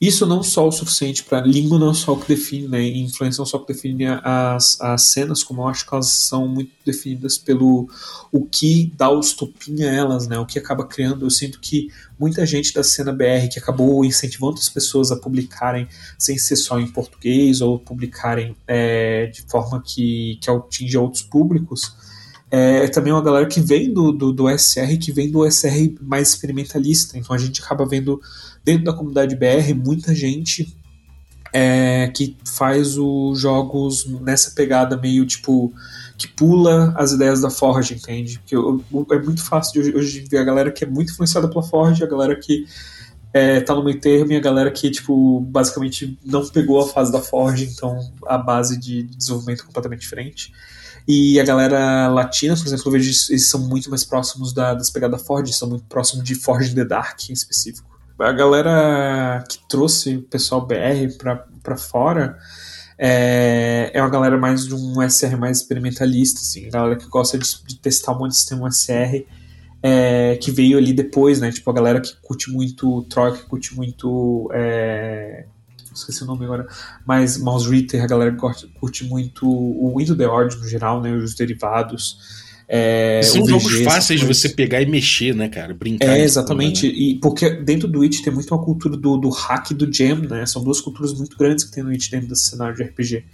[0.00, 2.82] isso não só o suficiente para língua não só o que define, né?
[2.82, 6.06] E influência não só o que define as, as cenas, como eu acho que elas
[6.06, 7.86] são muito definidas pelo
[8.32, 10.38] o que dá o estopim a elas, né?
[10.38, 11.26] O que acaba criando.
[11.26, 11.88] Eu sinto que
[12.20, 16.78] muita gente da cena BR que acabou incentivando as pessoas a publicarem sem ser só
[16.78, 21.96] em português ou publicarem é, de forma que, que atinja outros públicos
[22.50, 26.30] é também uma galera que vem do, do, do SR, que vem do SR mais
[26.30, 27.16] experimentalista.
[27.16, 28.20] Então a gente acaba vendo
[28.64, 30.76] dentro da comunidade BR muita gente
[31.52, 35.72] é, que faz os jogos nessa pegada meio tipo
[36.16, 38.38] que pula as ideias da Forge, entende?
[38.38, 38.54] Porque
[39.14, 42.06] é muito fácil de hoje ver a galera que é muito influenciada pela Forge, a
[42.06, 42.66] galera que
[43.32, 47.10] é, tá no meio termo e a galera que, tipo, basicamente não pegou a fase
[47.10, 50.52] da Forge, então a base de desenvolvimento é completamente diferente.
[51.08, 54.90] E a galera latina, por exemplo, eu vejo eles são muito mais próximos da, das
[54.90, 57.89] pegadas Ford, são muito próximos de Forge the Dark em específico.
[58.20, 61.16] A galera que trouxe o pessoal BR
[61.62, 62.38] pra fora
[62.98, 67.46] é, é uma galera mais de um SR mais experimentalista, assim, galera que gosta de,
[67.66, 69.24] de testar um monte de sistema SR.
[69.82, 71.50] É, que veio ali depois, né?
[71.50, 75.46] Tipo, a galera que curte muito Troy, que curte muito é,
[75.94, 76.66] esqueci o nome agora,
[77.06, 81.12] mas Mouse Ritter, a galera curte, curte muito o Windows the Order no geral, né,
[81.12, 82.39] os derivados.
[82.72, 85.74] É, São VG, jogos fáceis de você pegar e mexer, né, cara?
[85.74, 86.16] Brincar.
[86.16, 86.86] É, exatamente.
[86.86, 90.20] E porque dentro do It tem muito uma cultura do, do hack e do jam,
[90.20, 90.46] né?
[90.46, 93.24] São duas culturas muito grandes que tem no It dentro desse cenário de RPG.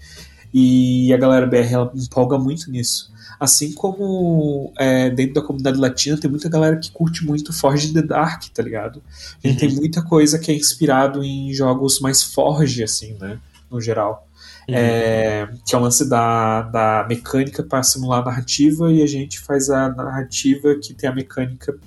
[0.54, 3.12] E a galera BR ela empolga muito nisso.
[3.38, 8.00] Assim como é, dentro da comunidade latina tem muita galera que curte muito Forge the
[8.00, 9.02] Dark, tá ligado?
[9.44, 9.68] A gente uhum.
[9.68, 13.38] tem muita coisa que é inspirado em jogos mais Forge, assim, né?
[13.70, 14.25] No geral.
[14.68, 19.38] É, que é o lance da, da mecânica para simular a narrativa e a gente
[19.38, 21.78] faz a narrativa que tem a mecânica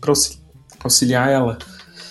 [0.00, 0.12] para
[0.84, 1.58] auxiliar ela.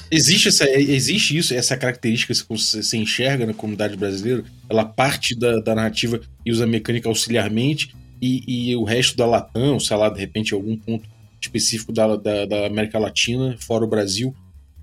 [0.10, 4.44] Existe, essa, existe isso, essa característica que você enxerga na comunidade brasileira?
[4.70, 9.26] Ela parte da, da narrativa e usa a mecânica auxiliarmente, e, e o resto da
[9.26, 11.08] Latam, sei lá, de repente algum ponto
[11.40, 14.36] específico da, da, da América Latina, fora o Brasil,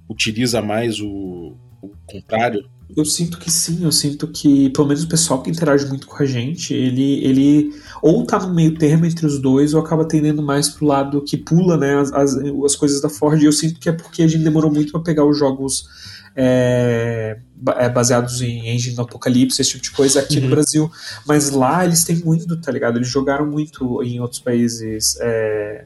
[0.08, 2.68] utiliza mais o, o contrário?
[2.96, 6.22] Eu sinto que sim, eu sinto que, pelo menos o pessoal que interage muito com
[6.22, 10.42] a gente, ele, ele ou tá no meio termo entre os dois, ou acaba tendendo
[10.42, 13.80] mais pro lado que pula, né, as, as, as coisas da Ford, e eu sinto
[13.80, 15.88] que é porque a gente demorou muito para pegar os jogos
[16.36, 17.38] é,
[17.76, 20.44] é, baseados em engine do apocalipse, esse tipo de coisa aqui uhum.
[20.44, 20.90] no Brasil.
[21.26, 22.98] Mas lá eles têm muito, tá ligado?
[22.98, 25.84] Eles jogaram muito em outros países é,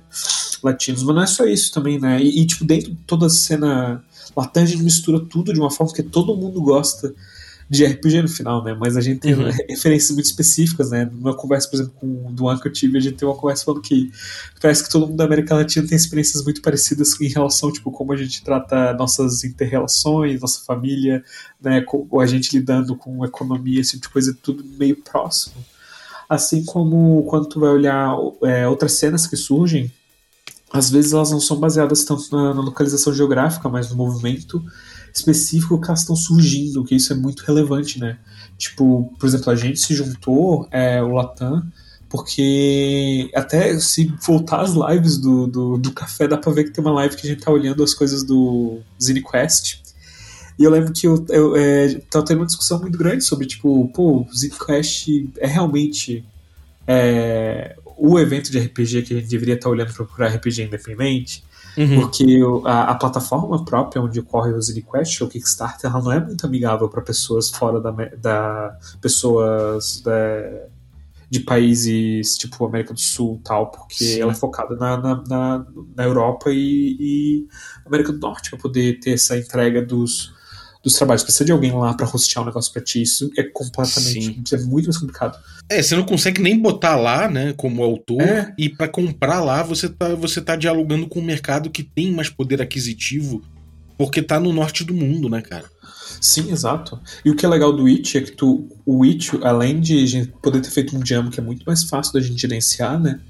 [0.62, 2.20] latinos, mas não é só isso também, né?
[2.20, 4.02] E, e, tipo, dentro de toda a cena
[4.36, 7.14] Latam a gente mistura tudo de uma forma que todo mundo gosta
[7.70, 8.74] de RPG no final, né?
[8.78, 9.50] Mas a gente tem uhum.
[9.68, 11.04] referências muito específicas, né?
[11.04, 13.64] Numa conversa, por exemplo, com o Duan que eu tive, a gente tem uma conversa
[13.64, 14.10] falando que
[14.60, 18.12] parece que todo mundo da América Latina tem experiências muito parecidas em relação, tipo, como
[18.12, 21.22] a gente trata nossas interrelações, nossa família,
[21.60, 21.84] né?
[22.10, 25.56] Ou a gente lidando com economia, esse tipo de coisa, tudo meio próximo.
[26.26, 28.14] Assim como quando tu vai olhar
[28.44, 29.92] é, outras cenas que surgem,
[30.72, 34.62] às vezes elas não são baseadas tanto na, na localização geográfica, mas no movimento
[35.14, 38.18] específico que elas estão surgindo, que isso é muito relevante, né?
[38.56, 41.62] Tipo, por exemplo, a gente se juntou, é, o Latam,
[42.08, 46.82] porque até se voltar as lives do, do, do, café, dá pra ver que tem
[46.82, 49.82] uma live que a gente tá olhando as coisas do ZineQuest.
[50.58, 53.88] E eu lembro que eu, eu é, tava tendo uma discussão muito grande sobre, tipo,
[53.94, 56.24] pô, ZineQuest é realmente
[56.86, 61.44] é, o evento de RPG que a gente deveria estar olhando para procurar RPG independente.
[61.76, 62.00] Uhum.
[62.00, 66.44] Porque a, a, plataforma própria onde ocorre o ZeniQuest, o Kickstarter, ela não é muito
[66.44, 70.12] amigável para pessoas fora da, da pessoas da,
[71.30, 74.20] de países tipo América do Sul tal, porque Sim.
[74.20, 77.48] ela é focada na, na, na, na Europa e, e,
[77.86, 80.34] América do Norte para poder ter essa entrega dos,
[80.88, 81.22] dos trabalhos.
[81.22, 83.02] Precisa de alguém lá para hostear um negócio para ti.
[83.02, 84.40] Isso é completamente.
[84.44, 85.38] Isso é muito mais complicado.
[85.70, 88.54] É, você não consegue nem botar lá, né, como autor, é.
[88.56, 92.30] e para comprar lá você tá, você tá dialogando com um mercado que tem mais
[92.30, 93.42] poder aquisitivo,
[93.98, 95.66] porque tá no norte do mundo, né, cara?
[96.20, 97.00] Sim, exato.
[97.24, 100.60] E o que é legal do It é que tu, o It, além de poder
[100.60, 103.20] ter feito um jam que é muito mais fácil da gente gerenciar, né?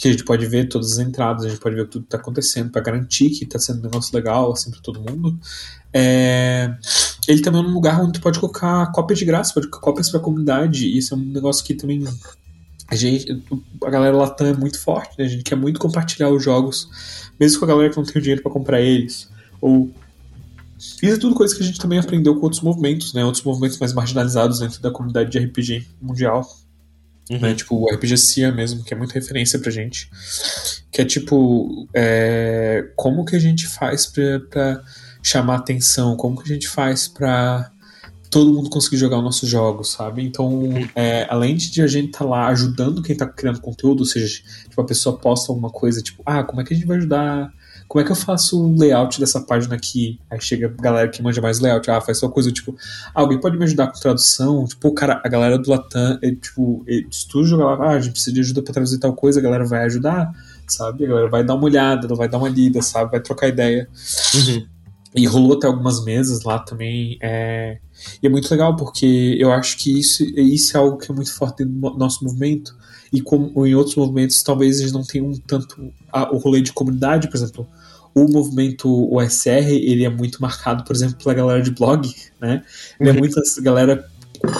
[0.00, 2.16] Que a gente pode ver todas as entradas, a gente pode ver tudo que tá
[2.16, 5.38] acontecendo para garantir que tá sendo um negócio legal, assim, pra todo mundo.
[5.92, 6.74] É...
[7.26, 10.10] Ele também é um lugar onde tu pode colocar cópias de graça, pode colocar cópias
[10.10, 10.86] pra comunidade.
[10.86, 12.04] E isso é um negócio que também
[12.88, 13.42] a gente,
[13.82, 15.24] a galera Latam é muito forte, né?
[15.24, 16.88] A gente quer muito compartilhar os jogos,
[17.40, 19.28] mesmo com a galera que não tem o dinheiro para comprar eles.
[19.60, 19.90] Ou
[21.02, 23.24] isso é tudo coisa que a gente também aprendeu com outros movimentos, né?
[23.24, 26.46] Outros movimentos mais marginalizados dentro da comunidade de RPG mundial.
[27.30, 27.40] Uhum.
[27.40, 27.54] Né?
[27.54, 30.10] Tipo o RPG CIA mesmo, que é muita referência pra gente.
[30.90, 34.82] Que é tipo, é, como que a gente faz pra, pra
[35.22, 36.16] chamar atenção?
[36.16, 37.70] Como que a gente faz pra
[38.30, 40.24] todo mundo conseguir jogar os nossos jogos, sabe?
[40.24, 40.88] Então, uhum.
[40.94, 44.42] é, além de a gente estar tá lá ajudando quem tá criando conteúdo, ou seja,
[44.68, 47.52] tipo, a pessoa posta alguma coisa, tipo, ah, como é que a gente vai ajudar
[47.94, 50.18] como é que eu faço o layout dessa página aqui?
[50.28, 52.74] Aí chega a galera que manja mais layout, ah, faz só coisa tipo,
[53.14, 54.66] ah, alguém pode me ajudar com tradução?
[54.66, 58.10] Tipo, cara, a galera do Latam, é, tipo, se tu jogar lá, ah, a gente
[58.10, 60.32] precisa de ajuda pra traduzir tal coisa, a galera vai ajudar,
[60.66, 61.04] sabe?
[61.04, 63.12] A galera vai dar uma olhada, ela vai dar uma lida, sabe?
[63.12, 63.88] Vai trocar ideia.
[64.34, 64.66] Uhum.
[65.14, 67.16] E rolou até algumas mesas lá também.
[67.22, 67.78] É...
[68.20, 71.32] E é muito legal, porque eu acho que isso, isso é algo que é muito
[71.32, 72.74] forte no nosso movimento.
[73.14, 77.28] E como em outros movimentos, talvez eles não tenham tanto a, o rolê de comunidade,
[77.28, 77.66] por exemplo.
[78.12, 82.64] O movimento OSR, ele é muito marcado, por exemplo, pela galera de blog, né?
[82.98, 83.18] Ele é uhum.
[83.20, 84.04] muita galera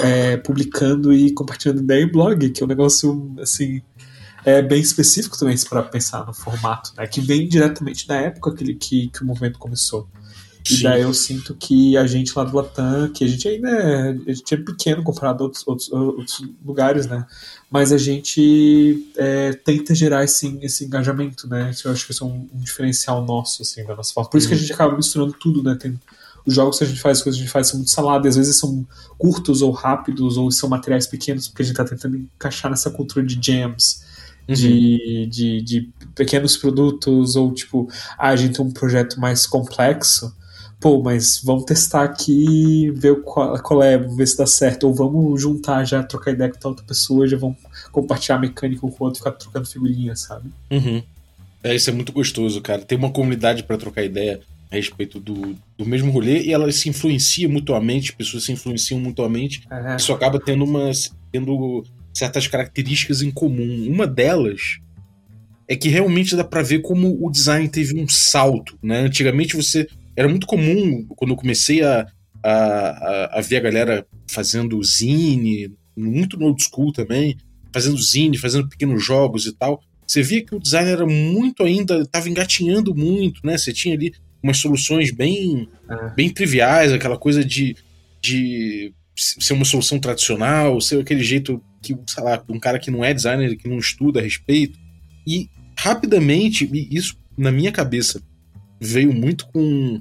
[0.04, 3.82] é, publicando e compartilhando ideia em blog, que é um negócio, assim,
[4.44, 7.08] é bem específico também para pensar no formato, né?
[7.08, 10.08] Que vem diretamente da época que, que, que o movimento começou.
[10.70, 14.10] E daí eu sinto que a gente lá do Latam, que a gente ainda é,
[14.10, 17.26] a gente é pequeno comparado a outros, outros, outros lugares, né?
[17.70, 21.70] Mas a gente é, tenta gerar esse, esse engajamento, né?
[21.84, 24.30] Eu acho que isso é um, um diferencial nosso, assim, da nossa forma.
[24.30, 25.74] Por isso que a gente acaba misturando tudo, né?
[25.74, 26.00] Tem,
[26.46, 28.30] os jogos que a gente faz, as coisas que a gente faz são muito saladas,
[28.30, 28.86] às vezes são
[29.18, 33.24] curtos ou rápidos, ou são materiais pequenos, porque a gente tá tentando encaixar nessa cultura
[33.24, 34.02] de jams.
[34.46, 34.54] Uhum.
[34.54, 40.34] De, de, de pequenos produtos, ou tipo, ah, a gente tem um projeto mais complexo,
[40.84, 45.40] pô, mas vamos testar aqui, ver qual, qual é, ver se dá certo, ou vamos
[45.40, 47.56] juntar já, trocar ideia com outra pessoa, já vamos
[47.90, 50.50] compartilhar a mecânica com o outro, ficar trocando figurinha, sabe?
[50.70, 51.02] Uhum.
[51.62, 52.82] É, isso é muito gostoso, cara.
[52.82, 56.90] Tem uma comunidade para trocar ideia a respeito do, do mesmo rolê e elas se
[56.90, 59.66] influenciam mutuamente, pessoas se influenciam mutuamente.
[59.70, 59.96] É.
[59.96, 60.90] Isso acaba tendo uma
[61.32, 63.88] tendo certas características em comum.
[63.90, 64.80] Uma delas
[65.66, 69.00] é que realmente dá para ver como o design teve um salto, né?
[69.00, 72.06] Antigamente você era muito comum, quando eu comecei a,
[72.42, 77.36] a, a, ver a galera fazendo zine, muito no old school também,
[77.72, 79.80] fazendo zine, fazendo pequenos jogos e tal.
[80.06, 83.56] Você via que o design era muito ainda, estava engatinhando muito, né?
[83.56, 86.10] Você tinha ali umas soluções bem, é.
[86.10, 87.74] bem triviais, aquela coisa de,
[88.20, 93.04] de ser uma solução tradicional, ser aquele jeito que, sei lá, um cara que não
[93.04, 94.78] é designer, que não estuda a respeito.
[95.26, 95.48] E
[95.78, 98.22] rapidamente, isso na minha cabeça,
[98.80, 100.00] veio muito com,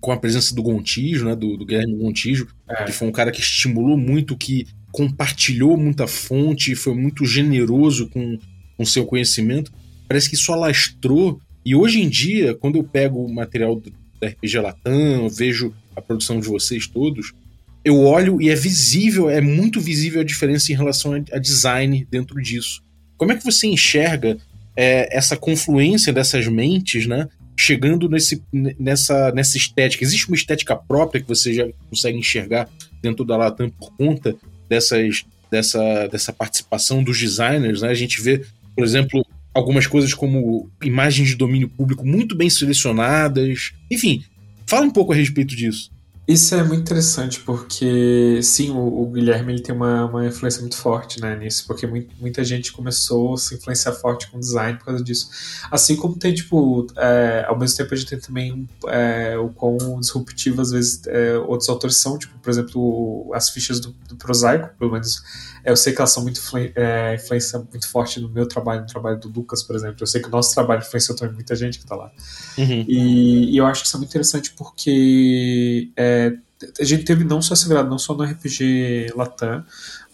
[0.00, 2.84] com a presença do Gontijo, né, do, do Guilherme Gontijo, é.
[2.84, 8.38] que foi um cara que estimulou muito, que compartilhou muita fonte, foi muito generoso com
[8.78, 9.72] o seu conhecimento.
[10.06, 11.40] Parece que isso alastrou.
[11.64, 13.80] E hoje em dia, quando eu pego o material
[14.20, 17.32] da RPG Latam, eu vejo a produção de vocês todos,
[17.84, 22.40] eu olho e é visível, é muito visível a diferença em relação a, design dentro
[22.40, 22.82] disso.
[23.16, 24.36] Como é que você enxerga
[24.76, 27.28] é, essa confluência dessas mentes, né?
[27.56, 30.02] Chegando nesse, nessa, nessa estética.
[30.02, 32.68] Existe uma estética própria que você já consegue enxergar
[33.00, 34.34] dentro da Latam por conta
[34.68, 37.88] dessas, dessa, dessa participação dos designers, né?
[37.88, 38.42] A gente vê,
[38.74, 43.72] por exemplo, algumas coisas como imagens de domínio público muito bem selecionadas.
[43.90, 44.24] Enfim,
[44.66, 45.91] fala um pouco a respeito disso.
[46.26, 50.76] Isso é muito interessante porque, sim, o, o Guilherme ele tem uma, uma influência muito
[50.76, 54.84] forte né, nisso, porque muito, muita gente começou a se influenciar forte com design por
[54.84, 55.28] causa disso.
[55.68, 59.76] Assim como tem, tipo, é, ao mesmo tempo a gente tem também é, o quão
[59.98, 64.70] disruptivo às vezes é, outros autores são, tipo, por exemplo, as fichas do, do Prosaico,
[64.78, 65.24] pelo menos
[65.64, 66.40] eu sei que elas são muito
[66.74, 69.96] é, influência muito forte no meu trabalho, no trabalho do Lucas, por exemplo.
[70.00, 72.10] Eu sei que o nosso trabalho influenciou também muita gente que está lá.
[72.58, 72.84] Uhum.
[72.88, 76.32] E, e, eu acho que isso é muito interessante porque é,
[76.80, 79.64] a gente teve não só essa virada, não só no RPG Latam,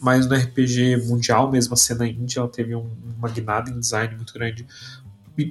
[0.01, 4.15] mas no RPG mundial mesmo, a cena índia, ela teve um, uma guinada em design
[4.17, 4.67] muito grande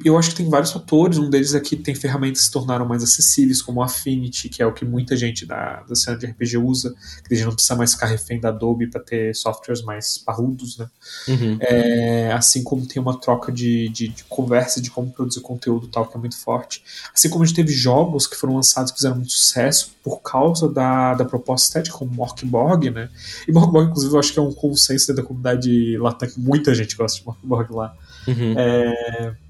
[0.03, 1.17] eu acho que tem vários fatores.
[1.17, 4.61] Um deles é que tem ferramentas que se tornaram mais acessíveis, como o Affinity, que
[4.61, 6.93] é o que muita gente da, da cena de RPG usa,
[7.25, 10.77] que a gente não precisa mais ficar refém da Adobe para ter softwares mais parrudos,
[10.77, 10.89] né?
[11.29, 11.57] Uhum.
[11.61, 16.05] É, assim como tem uma troca de, de, de, conversa de como produzir conteúdo tal,
[16.05, 16.83] que é muito forte.
[17.13, 20.67] Assim como a gente teve jogos que foram lançados que fizeram muito sucesso por causa
[20.69, 23.09] da, da proposta estética, como Morkborg, né?
[23.47, 26.95] E Morkborg, inclusive, eu acho que é um consenso da comunidade lá, que muita gente
[26.97, 27.95] gosta de Morkborg lá.
[28.27, 28.53] Uhum.
[28.57, 29.46] É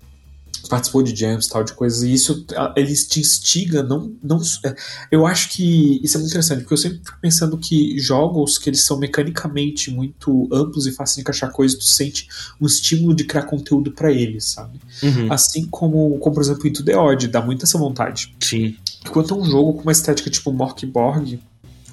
[0.68, 4.76] participou de jams tal de coisas e isso eles te instiga não não é,
[5.12, 8.70] eu acho que isso é muito interessante porque eu sempre fico pensando que jogos que
[8.70, 12.28] eles são mecanicamente muito amplos e fáceis de encaixar coisas tu sente
[12.60, 14.80] um estímulo de criar conteúdo para eles sabe?
[15.02, 15.32] Uhum.
[15.32, 18.36] assim como como por exemplo Into the Odd dá muita essa vontade.
[18.40, 18.76] Sim.
[19.06, 21.40] Enquanto é um jogo com uma estética tipo Morkborg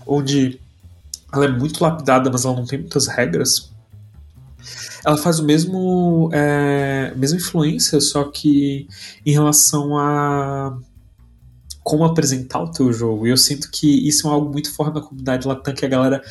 [0.06, 0.60] onde
[1.32, 3.73] ela é muito lapidada mas ela não tem muitas regras
[5.04, 8.88] ela faz o mesmo é, mesma influência, só que
[9.24, 10.78] em relação a
[11.82, 13.26] como apresentar o teu jogo.
[13.26, 16.22] E eu sinto que isso é algo muito forte na comunidade Latam, que a galera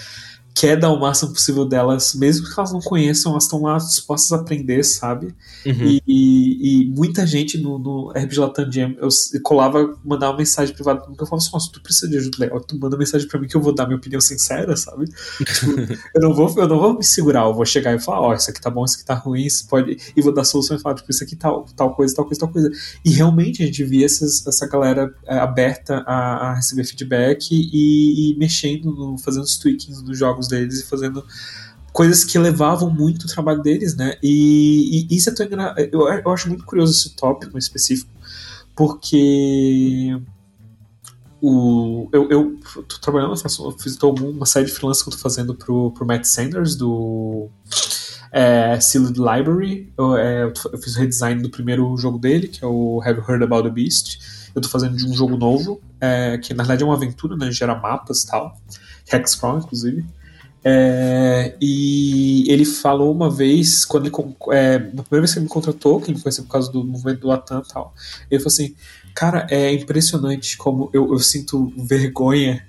[0.53, 4.31] quer dar o máximo possível delas, mesmo que elas não conheçam, elas estão lá dispostas
[4.31, 5.33] a aprender, sabe?
[5.65, 5.73] Uhum.
[5.85, 9.09] E, e, e, muita gente no, no RPG Latam Jam, eu
[9.41, 12.37] colava, mandava uma mensagem privada pra mim, eu falava assim, nossa, tu precisa de ajuda,
[12.39, 15.05] legal, tu manda mensagem pra mim que eu vou dar minha opinião sincera, sabe?
[15.05, 15.71] tipo,
[16.15, 18.33] eu, não vou, eu não vou me segurar, eu vou chegar e falar, ó, oh,
[18.33, 19.97] isso aqui tá bom, isso aqui tá ruim, isso pode...
[20.15, 22.49] E vou dar solução e falar, tipo, isso aqui tal, tal coisa, tal coisa, tal
[22.49, 22.69] coisa.
[23.03, 28.33] E realmente a gente via essas, essa galera é, aberta a, a, receber feedback e,
[28.33, 31.25] e mexendo, no, fazendo os tweakings dos jogos deles e fazendo
[31.91, 34.17] coisas que levavam muito o trabalho deles, né?
[34.21, 35.75] E, e isso é tão engra...
[35.91, 38.09] eu, eu acho muito curioso esse tópico em específico,
[38.75, 40.19] porque
[41.45, 45.53] o, eu, eu tô trabalhando, faço, fiz uma série de freelancers que eu tô fazendo
[45.53, 47.49] pro, pro Matt Sanders, do
[48.31, 49.93] é, Sealed Library.
[49.97, 53.25] Eu, é, eu fiz o redesign do primeiro jogo dele, que é o Have You
[53.27, 54.19] Heard About the Beast.
[54.55, 57.51] Eu tô fazendo de um jogo novo, é, que na verdade é uma aventura, né?
[57.51, 58.57] Gera mapas e tal.
[59.11, 60.05] Hexcrawl, inclusive.
[60.65, 64.15] É, e ele falou uma vez, quando ele,
[64.51, 67.19] é, na primeira vez que ele me contratou, que ele foi por causa do movimento
[67.19, 67.93] do Latam e tal,
[68.31, 68.73] ele falou assim:
[69.13, 72.65] Cara, é impressionante como eu, eu sinto vergonha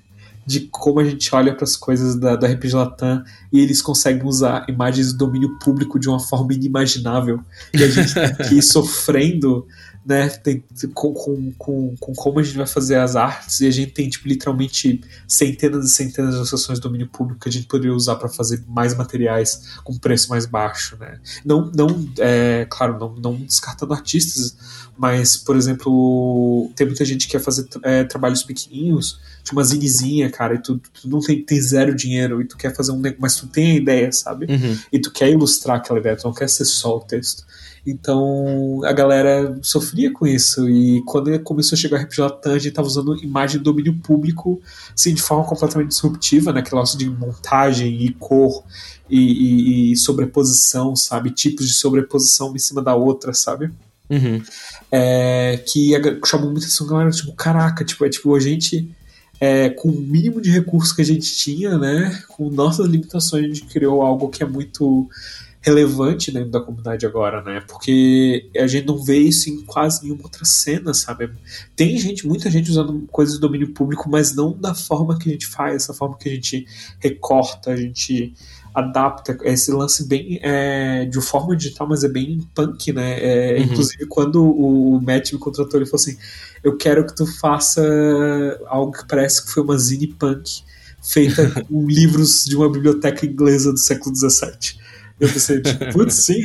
[0.46, 4.26] de como a gente olha para as coisas da, da RPG Latam e eles conseguem
[4.26, 7.40] usar imagens do domínio público de uma forma inimaginável.
[7.72, 9.66] E a gente tá aqui sofrendo
[10.04, 10.62] né, tem,
[10.92, 14.08] com, com, com, com, como a gente vai fazer as artes, e a gente tem,
[14.08, 18.16] tipo, literalmente centenas e centenas de associações de domínio público que a gente poderia usar
[18.16, 21.18] para fazer mais materiais com preço mais baixo, né.
[21.44, 24.56] Não, não é, claro, não, não descartando artistas,
[24.96, 30.30] mas, por exemplo, tem muita gente que quer fazer é, trabalhos pequenininhos, tipo uma zinezinha,
[30.30, 33.36] cara, e tu, tu não tem, tem, zero dinheiro, e tu quer fazer um mas
[33.36, 34.46] tu tem a ideia, sabe?
[34.46, 34.78] Uhum.
[34.92, 37.44] E tu quer ilustrar aquela ideia, tu não quer ser só o texto.
[37.86, 40.68] Então a galera sofria com isso.
[40.68, 44.60] E quando começou a chegar o a gente tava usando imagem do domínio público
[44.96, 46.60] assim, de forma completamente disruptiva, né?
[46.60, 48.64] Aquele negócio de montagem e cor
[49.08, 51.30] e, e, e, sobreposição, sabe?
[51.30, 53.70] Tipos de sobreposição uma em cima da outra, sabe?
[54.08, 54.42] Uhum.
[54.90, 55.92] É, que
[56.24, 58.90] chamou muita atenção, galera, tipo, caraca, tipo, é tipo, a gente.
[59.40, 63.48] É, com o mínimo de recursos que a gente tinha, né, com nossas limitações, a
[63.48, 65.08] gente criou algo que é muito
[65.64, 67.62] relevante dentro da comunidade agora, né?
[67.66, 71.30] Porque a gente não vê isso em quase nenhuma outra cena, sabe?
[71.74, 75.32] Tem gente, muita gente usando coisas do domínio público, mas não da forma que a
[75.32, 76.66] gente faz, essa forma que a gente
[77.00, 78.34] recorta, a gente
[78.74, 83.18] adapta esse lance bem é, de forma digital, mas é bem punk, né?
[83.22, 83.64] É, uhum.
[83.64, 86.18] Inclusive, quando o, Matt me contratou, ele falou assim:
[86.62, 87.82] Eu quero que tu faça
[88.66, 90.62] algo que parece que foi uma zine punk
[91.00, 94.83] feita com livros de uma biblioteca inglesa do século XVII.
[95.18, 96.42] Eu pensei, tipo, putz, sim,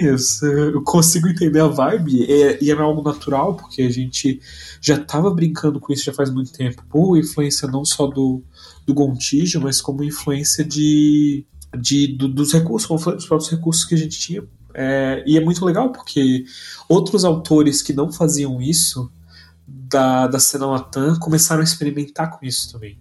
[0.73, 2.23] eu consigo entender a vibe.
[2.23, 4.39] E, e é algo natural, porque a gente
[4.79, 6.83] já estava brincando com isso já faz muito tempo.
[6.89, 8.43] Por influência não só do,
[8.85, 11.45] do Gontijo, mas como influência de,
[11.77, 14.43] de, do, dos recursos, como dos próprios recursos que a gente tinha.
[14.73, 16.45] É, e é muito legal, porque
[16.87, 19.11] outros autores que não faziam isso
[19.67, 22.97] da, da cena Latam começaram a experimentar com isso também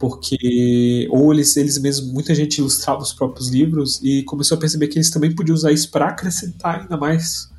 [0.00, 4.88] porque ou eles, eles mesmos, muita gente ilustrava os próprios livros e começou a perceber
[4.88, 7.50] que eles também podiam usar isso para acrescentar ainda mais.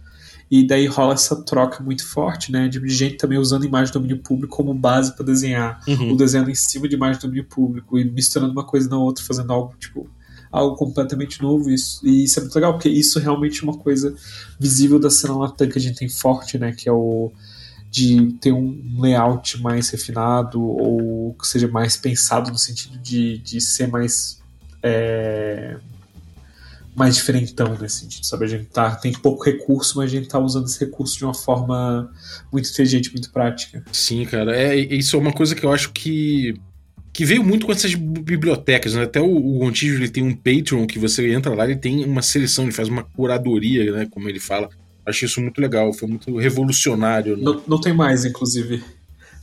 [0.50, 2.68] E daí rola essa troca muito forte, né?
[2.68, 6.10] De gente também usando imagem do domínio público como base para desenhar, uhum.
[6.10, 9.24] ou desenhando em cima de imagem do domínio público e misturando uma coisa na outra,
[9.24, 10.10] fazendo algo tipo
[10.52, 11.70] algo completamente novo.
[11.70, 14.16] Isso, e isso é muito legal, porque isso realmente é uma coisa
[14.60, 16.74] visível da cena latam que a gente tem forte, né?
[16.74, 17.32] Que é o
[17.92, 23.60] de ter um layout mais refinado ou que seja mais pensado no sentido de, de
[23.60, 24.42] ser mais
[24.82, 25.76] é,
[26.96, 28.46] mais diferentão nesse sentido, sabe?
[28.46, 31.34] A gente tá, tem pouco recurso, mas a gente tá usando esse recurso de uma
[31.34, 32.10] forma
[32.50, 33.84] muito inteligente, muito prática.
[33.92, 34.56] Sim, cara.
[34.56, 36.56] É, isso é uma coisa que eu acho que
[37.14, 39.04] que veio muito com essas bibliotecas, né?
[39.04, 42.22] Até o, o Gontijo, ele tem um Patreon que você entra lá, ele tem uma
[42.22, 44.08] seleção, ele faz uma curadoria, né?
[44.10, 44.70] Como ele fala,
[45.12, 47.38] Achei isso muito legal, foi muito revolucionário.
[47.38, 47.43] Né?
[47.43, 48.84] Não, não tem mais, inclusive.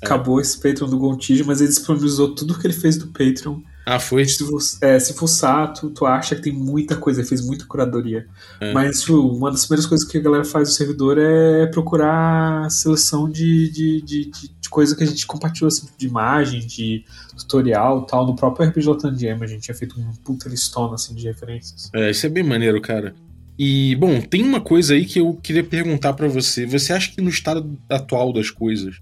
[0.00, 0.06] É.
[0.06, 3.60] Acabou esse Patreon do Gontijo, mas ele disponibilizou tudo que ele fez do Patreon.
[3.84, 4.24] Ah, foi?
[4.26, 4.44] Se,
[4.82, 8.26] é, se fuçar, tu, tu acha que tem muita coisa, ele fez muita curadoria.
[8.60, 8.72] É.
[8.74, 13.30] Mas, tipo, uma das primeiras coisas que a galera faz no servidor é procurar seleção
[13.30, 17.02] de, de, de, de, de coisa que a gente compartilhou, assim, de imagem, de
[17.34, 18.26] tutorial tal.
[18.26, 21.90] No próprio RPG Jam a gente tinha feito um puta listona, assim, de referências.
[21.94, 23.14] É, isso é bem maneiro, cara.
[23.59, 26.64] E, bom, tem uma coisa aí que eu queria perguntar para você.
[26.64, 29.00] Você acha que no estado atual das coisas,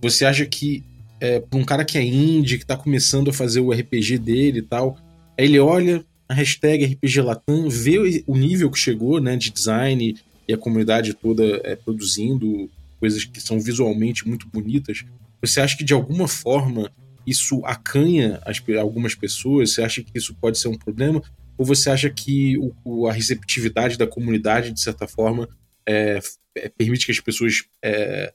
[0.00, 0.84] você acha que
[1.20, 4.60] é, pra um cara que é indie, que tá começando a fazer o RPG dele
[4.60, 4.96] e tal,
[5.36, 10.16] aí ele olha a hashtag RPG Latam, vê o nível que chegou, né, de design
[10.46, 12.70] e a comunidade toda é, produzindo
[13.00, 15.04] coisas que são visualmente muito bonitas.
[15.42, 16.92] Você acha que de alguma forma
[17.26, 19.72] isso acanha as, algumas pessoas?
[19.72, 21.22] Você acha que isso pode ser um problema?
[21.60, 25.46] Ou você acha que o, a receptividade da comunidade, de certa forma,
[25.86, 26.18] é,
[26.56, 28.32] é, permite que as pessoas é,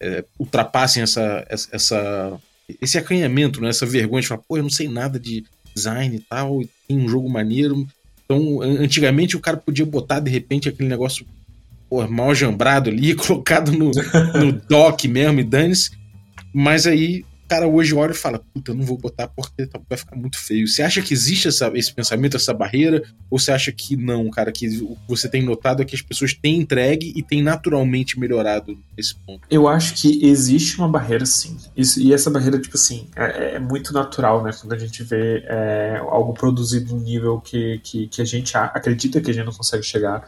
[0.00, 2.36] é ultrapassem essa, essa,
[2.82, 3.68] esse acanhamento, né?
[3.68, 7.08] essa vergonha de falar, pô, eu não sei nada de design e tal, tem um
[7.08, 7.86] jogo maneiro.
[8.24, 11.24] Então, antigamente o cara podia botar de repente aquele negócio
[11.88, 13.92] pô, mal jambrado ali, colocado no,
[14.34, 15.92] no dock mesmo e dane-se.
[16.52, 19.98] Mas aí cara hoje olha e fala, puta, eu não vou botar porque tá, vai
[19.98, 20.66] ficar muito feio.
[20.66, 23.02] Você acha que existe essa, esse pensamento, essa barreira?
[23.30, 26.02] Ou você acha que não, cara, que o que você tem notado é que as
[26.02, 29.46] pessoas têm entregue e têm naturalmente melhorado nesse ponto?
[29.50, 31.56] Eu acho que existe uma barreira, sim.
[31.76, 34.50] Isso, e essa barreira, tipo assim, é, é, muito natural, né?
[34.58, 39.20] Quando a gente vê é, algo produzido num nível que, que, que a gente acredita
[39.20, 40.26] que a gente não consegue chegar,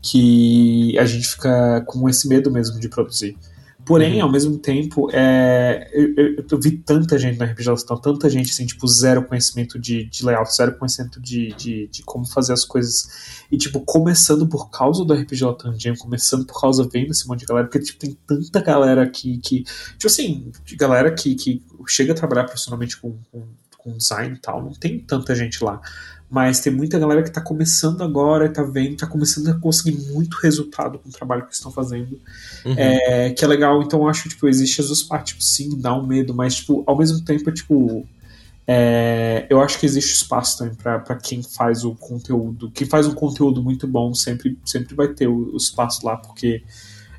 [0.00, 3.36] que a gente fica com esse medo mesmo de produzir.
[3.84, 4.24] Porém, uhum.
[4.24, 8.50] ao mesmo tempo, é, eu, eu, eu, vi tanta gente na RPG Latam, tanta gente,
[8.50, 12.64] assim, tipo, zero conhecimento de, de layout, zero conhecimento de, de, de, como fazer as
[12.64, 13.44] coisas.
[13.50, 17.40] E, tipo, começando por causa do RPG Latam Jam, começando por causa vendo esse monte
[17.40, 22.12] de galera, porque, tipo, tem tanta galera aqui que, tipo assim, galera que, que chega
[22.12, 23.42] a trabalhar profissionalmente com, com,
[23.76, 25.80] com design e tal, não tem tanta gente lá
[26.34, 30.34] mas tem muita galera que está começando agora, está vendo, está começando a conseguir muito
[30.38, 32.18] resultado com o trabalho que estão fazendo,
[32.64, 32.74] uhum.
[32.76, 35.96] é, que é legal, então eu acho, tipo, existe as duas partes, tipo, sim, dá
[35.96, 38.04] um medo, mas, tipo, ao mesmo tempo, é, tipo,
[38.66, 43.14] é, eu acho que existe espaço também para quem faz o conteúdo, quem faz um
[43.14, 46.64] conteúdo muito bom sempre, sempre vai ter o, o espaço lá, porque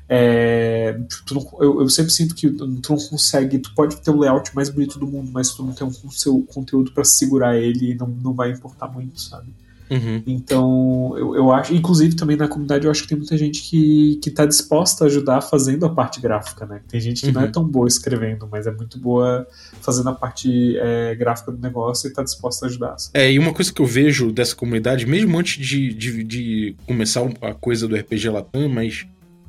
[0.08, 0.98] é,
[1.32, 3.58] não, eu, eu, sempre sinto que tu não consegue.
[3.58, 6.40] Tu pode ter o layout mais bonito do mundo, mas tu não tem um seu
[6.42, 9.52] conteúdo para segurar ele, não, não vai importar muito, sabe?
[9.90, 10.22] Uhum.
[10.26, 14.18] Então, eu, eu acho, inclusive também na comunidade, eu acho que tem muita gente que,
[14.22, 16.80] que tá disposta a ajudar fazendo a parte gráfica, né?
[16.88, 17.34] Tem gente que uhum.
[17.34, 17.52] não é uhum.
[17.52, 19.46] tão boa escrevendo, mas é muito boa
[19.80, 22.98] fazendo a parte é, gráfica do negócio e tá disposta a ajudar.
[22.98, 23.18] Sabe?
[23.18, 27.22] É, e uma coisa que eu vejo dessa comunidade, mesmo antes de, de, de começar
[27.40, 29.06] a coisa do RPG Latam, mas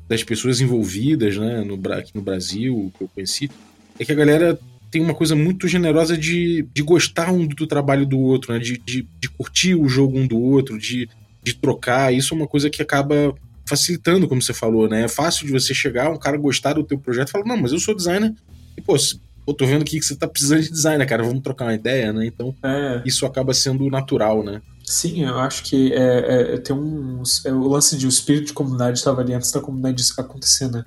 [0.08, 3.50] das pessoas envolvidas, né, no, aqui no Brasil, que eu conheci,
[3.98, 4.58] é que a galera
[4.90, 8.78] tem uma coisa muito generosa de, de gostar um do trabalho do outro, né, de,
[8.78, 11.08] de, de curtir o jogo um do outro, de,
[11.42, 12.12] de trocar.
[12.12, 13.34] Isso é uma coisa que acaba
[13.68, 15.04] facilitando, como você falou, né?
[15.04, 17.70] É fácil de você chegar, um cara gostar do teu projeto e falar, não, mas
[17.70, 18.34] eu sou designer
[18.74, 18.96] e, pô,
[19.44, 22.10] pô tô vendo aqui que você tá precisando de designer, cara, vamos trocar uma ideia,
[22.12, 22.24] né?
[22.24, 23.02] Então, é.
[23.04, 24.62] isso acaba sendo natural, né?
[24.88, 27.22] Sim, eu acho que é, é, tem um.
[27.44, 30.82] É, o lance de o espírito de comunidade estava ali antes da comunidade acontecer, né?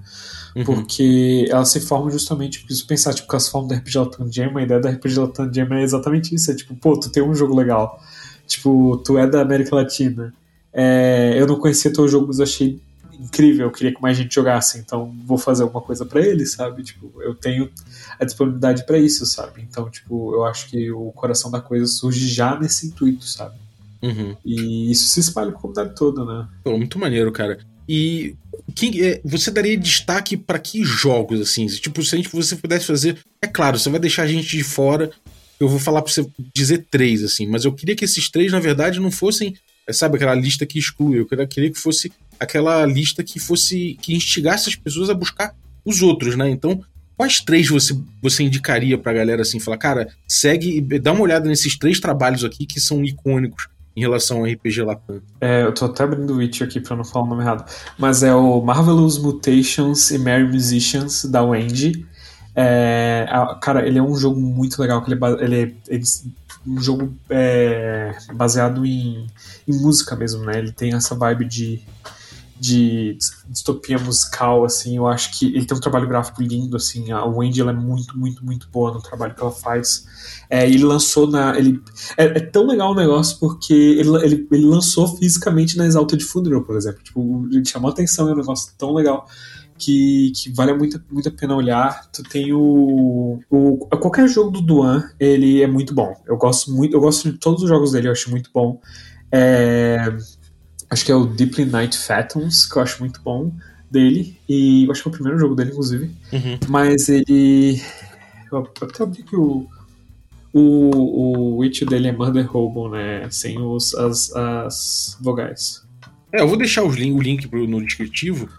[0.56, 0.64] Uhum.
[0.64, 4.58] Porque ela se forma justamente, se pensar, tipo, que elas formam da RPG Latam Jam,
[4.58, 7.36] a ideia da RPG Latam Jam é exatamente isso: é tipo, pô, tu tem um
[7.36, 8.02] jogo legal.
[8.47, 10.34] Tipo, tu é da América Latina.
[10.74, 12.82] É, eu não conhecia teu jogo, mas achei
[13.20, 16.82] incrível, eu queria que mais gente jogasse, então vou fazer alguma coisa para ele, sabe?
[16.82, 17.70] Tipo, eu tenho
[18.20, 19.62] a disponibilidade para isso, sabe?
[19.62, 23.62] Então, tipo, eu acho que o coração da coisa surge já nesse intuito, sabe?
[24.02, 24.36] Uhum.
[24.43, 26.47] E isso se espalha com a comunidade toda, né?
[26.64, 27.60] Pô, muito maneiro, cara.
[27.88, 28.36] E
[28.74, 31.66] que, é, você daria destaque para que jogos, assim?
[31.68, 33.18] Tipo, se a gente, você pudesse fazer.
[33.41, 35.12] É claro, você vai deixar a gente de fora.
[35.60, 36.26] Eu vou falar pra você
[36.56, 39.56] dizer três, assim, mas eu queria que esses três, na verdade, não fossem.
[39.86, 41.20] É, sabe, aquela lista que exclui.
[41.20, 43.97] Eu queria, queria que fosse aquela lista que fosse.
[44.02, 46.49] que instigasse as pessoas a buscar os outros, né?
[46.49, 46.84] Então,
[47.18, 49.60] quais três você, você indicaria pra galera assim?
[49.60, 54.02] Falar, cara, segue e dá uma olhada nesses três trabalhos aqui que são icônicos em
[54.02, 55.22] relação ao RPG Latam.
[55.39, 57.70] É, eu tô até abrindo o Witch aqui pra não falar o nome errado.
[57.98, 62.06] Mas é o Marvelous Mutations e Merry Musicians da Wendy.
[62.56, 63.26] É,
[63.62, 65.04] cara, ele é um jogo muito legal.
[65.04, 66.04] Que ele, é, ele, é, ele
[66.66, 69.28] um jogo é, baseado em,
[69.68, 70.58] em música mesmo, né?
[70.58, 71.82] Ele tem essa vibe de
[72.62, 73.18] de
[73.49, 77.59] distopia musical, assim, eu acho que ele tem um trabalho gráfico lindo, assim, a Wendy
[77.59, 80.05] ela é muito, muito, muito boa no trabalho que ela faz.
[80.47, 81.57] É, ele lançou na.
[81.57, 81.82] Ele,
[82.16, 86.24] é, é, tão legal o negócio porque ele, ele, ele lançou fisicamente na Exalta de
[86.24, 87.01] Funeral, por exemplo.
[87.01, 89.26] Tipo, ele chamou atenção, é um negócio tão legal.
[89.80, 92.12] Que, que, vale muito, muito a pena olhar.
[92.12, 93.88] Tu tem o, o.
[93.99, 96.14] Qualquer jogo do Duan, ele é muito bom.
[96.28, 96.95] Eu gosto muito.
[96.95, 98.80] Eu gosto de todos os jogos dele, eu acho muito bom.
[99.32, 100.16] É,
[100.92, 103.50] Acho que é o Deeply Night Phantoms, que eu acho muito bom
[103.89, 104.38] dele.
[104.48, 106.14] E eu acho que é o primeiro jogo dele, inclusive.
[106.34, 106.60] Uhum.
[106.68, 107.82] Mas ele.
[108.52, 109.66] Eu até abri que o.
[110.54, 110.60] O,
[110.94, 113.26] o Witch dele é Mother Hobo, né?
[113.32, 115.82] Sem os, as, as vogais.
[116.30, 118.50] É, eu vou deixar os link, o link pro, no descritivo.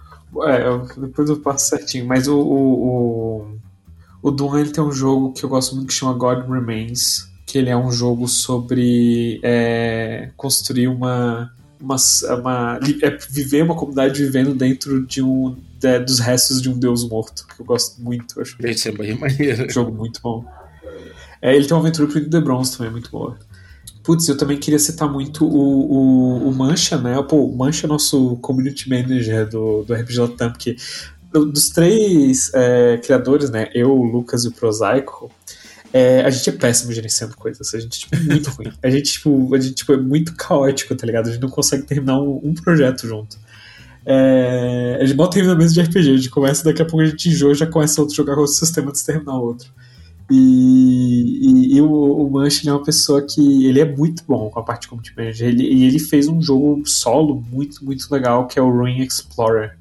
[0.44, 2.06] É, eu, depois eu passo certinho.
[2.06, 2.38] Mas o.
[2.38, 3.58] O, o,
[4.22, 7.30] o Doom ele tem um jogo que eu gosto muito que chama God Remains.
[7.44, 11.52] Que ele é um jogo sobre é, construir uma
[11.82, 11.96] uma,
[12.38, 17.06] uma é viver uma comunidade vivendo dentro de um de, dos restos de um deus
[17.08, 18.40] morto, que eu gosto muito.
[18.40, 19.66] Acho Esse é bem maneiro.
[19.66, 20.44] Um jogo muito bom.
[21.40, 23.36] É, ele tem uma aventura pro The Bronze também, muito boa.
[24.04, 27.20] Putz, eu também queria citar muito o, o, o Mancha, né?
[27.22, 30.76] Pô, o Mancha é nosso community manager do, do RPG Latam, porque
[31.32, 33.68] dos três é, criadores, né?
[33.74, 35.30] Eu, o Lucas e o Prosaico,
[35.92, 37.74] é, a gente é péssimo gerenciando coisas.
[37.74, 38.72] A gente tipo, é muito ruim.
[38.82, 41.28] A gente, tipo, a gente tipo, é muito caótico, tá ligado?
[41.28, 43.38] A gente não consegue terminar um, um projeto junto.
[44.04, 46.10] É, a gente mal termina mesa de RPG.
[46.10, 48.88] A gente começa, daqui a pouco a gente enjoa já começa outro jogar outro sistema
[48.88, 49.70] antes de terminar outro.
[50.30, 54.62] E, e, e o, o é uma pessoa que ele é muito bom com a
[54.62, 55.48] parte de community manager.
[55.48, 59.76] Ele, e ele fez um jogo solo muito, muito legal que é o Ruin Explorer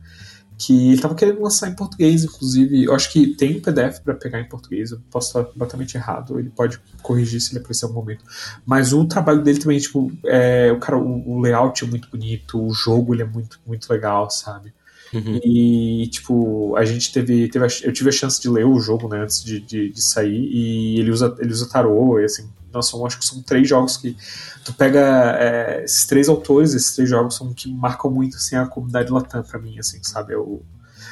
[0.62, 2.84] que ele tava querendo lançar em português, inclusive.
[2.84, 6.38] Eu acho que tem um PDF para pegar em português, eu posso estar completamente errado,
[6.38, 8.24] ele pode corrigir se ele aparecer algum momento.
[8.64, 12.64] Mas o trabalho dele também, tipo, é, o cara, o, o layout é muito bonito,
[12.64, 14.72] o jogo ele é muito, muito legal, sabe?
[15.14, 15.39] Uhum.
[15.43, 19.22] E, tipo, a gente teve, teve eu tive a chance de ler o jogo, né,
[19.24, 23.05] antes de, de, de sair, e ele usa, ele usa tarô, e assim, nossa, eu
[23.05, 24.16] acho que são três jogos que
[24.64, 28.66] tu pega é, esses três autores, esses três jogos são que marcam muito assim a
[28.66, 30.34] comunidade latam para mim, assim, sabe?
[30.34, 30.64] Eu,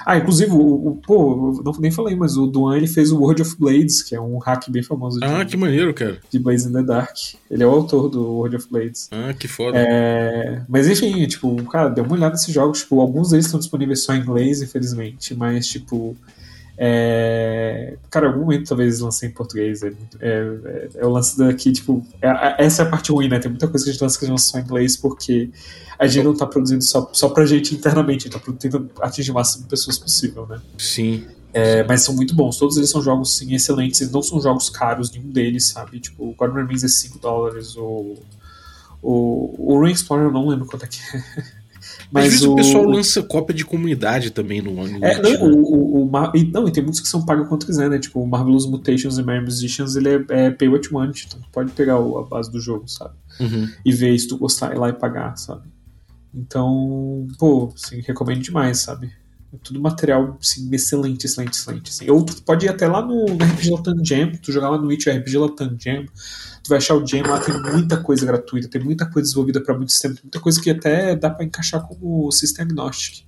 [0.06, 3.41] ah, inclusive, o, o, pô, não nem falei, mas o Duan ele fez o World
[3.41, 5.20] of Blades, que é um hack bem famoso.
[5.20, 6.20] De, ah, que maneiro, cara.
[6.30, 7.16] De Blades in the Dark.
[7.50, 9.10] Ele é o autor do World of Blades.
[9.12, 9.78] Ah, que foda.
[9.78, 12.80] É, mas enfim, tipo, cara, deu uma olhada nesses jogos.
[12.80, 16.16] Tipo, alguns deles estão disponíveis só em inglês, infelizmente, mas, tipo,
[16.82, 17.97] é...
[18.09, 19.84] Cara, em algum momento talvez lancei em português.
[19.84, 22.05] É, é, é o lance daqui, tipo.
[22.21, 23.38] É, essa é a parte ruim, né?
[23.38, 25.49] Tem muita coisa que a gente lança que a gente lança só em inglês porque
[25.99, 29.32] a gente não tá produzindo só, só pra gente internamente, a gente tá tentando atingir
[29.32, 30.61] o máximo de pessoas possível, né?
[30.77, 31.27] Sim.
[31.53, 32.57] É, mas são muito bons.
[32.57, 33.99] Todos eles são jogos sim, excelentes.
[33.99, 35.99] Eles não são jogos caros, nenhum deles, sabe?
[35.99, 37.75] Tipo, o God Remains é 5 dólares.
[37.75, 38.15] O,
[39.01, 41.43] o, o Ring Explorer eu não lembro quanto é que é.
[42.12, 42.54] Mas Às vezes o...
[42.54, 45.04] o pessoal lança cópia de comunidade também no ano.
[45.04, 47.89] É, não, o, o, o, e, não, e tem muitos que são pagos quanto quiser,
[47.89, 48.00] né?
[48.00, 51.39] Tipo, o Marvelous Mutations e Merry Musicians, ele é, é pay what you want, então
[51.39, 53.14] tu pode pegar a base do jogo, sabe?
[53.39, 53.70] Uhum.
[53.86, 55.68] E ver se tu gostar, ir lá e pagar, sabe?
[56.34, 59.12] Então, pô, assim, recomendo demais, sabe?
[59.54, 61.89] É tudo material, assim, excelente, excelente, excelente.
[61.89, 62.10] Assim.
[62.10, 64.88] Ou tu pode ir até lá no, no RPG Latam Jam, tu jogar lá no
[64.88, 66.06] Witch RPG Latam Jam,
[66.64, 69.76] tu vai achar o Jam lá, tem muita coisa gratuita, tem muita coisa desenvolvida para
[69.76, 73.26] muito sistema, tem muita coisa que até dá para encaixar como System Agnostic,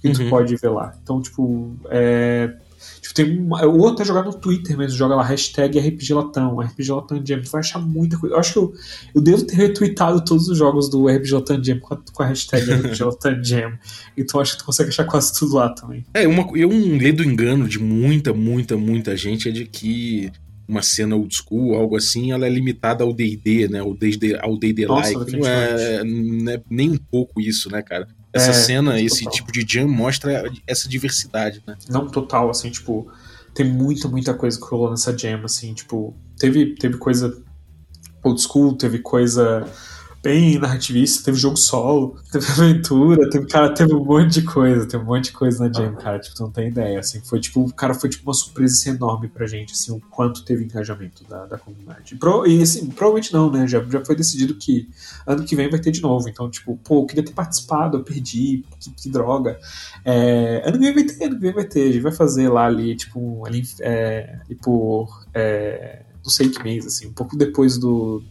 [0.00, 0.30] que tu uhum.
[0.30, 0.94] pode ver lá.
[1.02, 2.56] Então, tipo, é,
[3.00, 6.92] Tipo, tem um, ou até jogar no Twitter mesmo, joga lá hashtag RPG Latam, RPG
[6.92, 8.34] Latam Jam, tu vai achar muita coisa.
[8.34, 8.74] Eu acho que eu,
[9.14, 12.26] eu devo ter retweetado todos os jogos do RPG Latam Jam com a, com a
[12.26, 13.78] hashtag RPG Latam Jam.
[14.16, 16.04] Então acho que tu consegue achar quase tudo lá também.
[16.12, 20.32] É, uma, eu um ledo engano de muita, muita, muita gente é de que
[20.68, 23.80] uma cena old school, algo assim, ela é limitada ao D&D, né?
[23.80, 25.36] Ao D&D, ao D&D like.
[25.36, 28.08] Não é, não é nem um pouco isso, né, cara?
[28.32, 29.32] Essa é, cena, esse total.
[29.32, 31.76] tipo de jam mostra essa diversidade, né?
[31.88, 33.10] Não total, assim, tipo,
[33.54, 37.42] tem muita, muita coisa que rolou nessa jam, assim, tipo, teve, teve coisa
[38.22, 39.66] old school, teve coisa
[40.26, 45.02] bem narrativista, teve jogo solo, teve aventura, teve, cara, teve um monte de coisa, teve
[45.02, 47.72] um monte de coisa na Jam, cara, tipo, tu não tem ideia, assim, foi tipo,
[47.74, 51.46] cara, foi tipo uma surpresa assim, enorme pra gente, assim, o quanto teve engajamento da,
[51.46, 52.14] da comunidade.
[52.14, 54.88] E, pro, e assim, provavelmente não, né, já, já foi decidido que
[55.24, 58.02] ano que vem vai ter de novo, então, tipo, pô, eu queria ter participado, eu
[58.02, 59.56] perdi, que, que droga.
[60.04, 62.48] É, ano que vem vai ter, ano que vem vai ter, a gente vai fazer
[62.48, 67.36] lá ali, tipo, ali, é, ali por, é, não sei que mês, assim, um pouco
[67.36, 68.24] depois do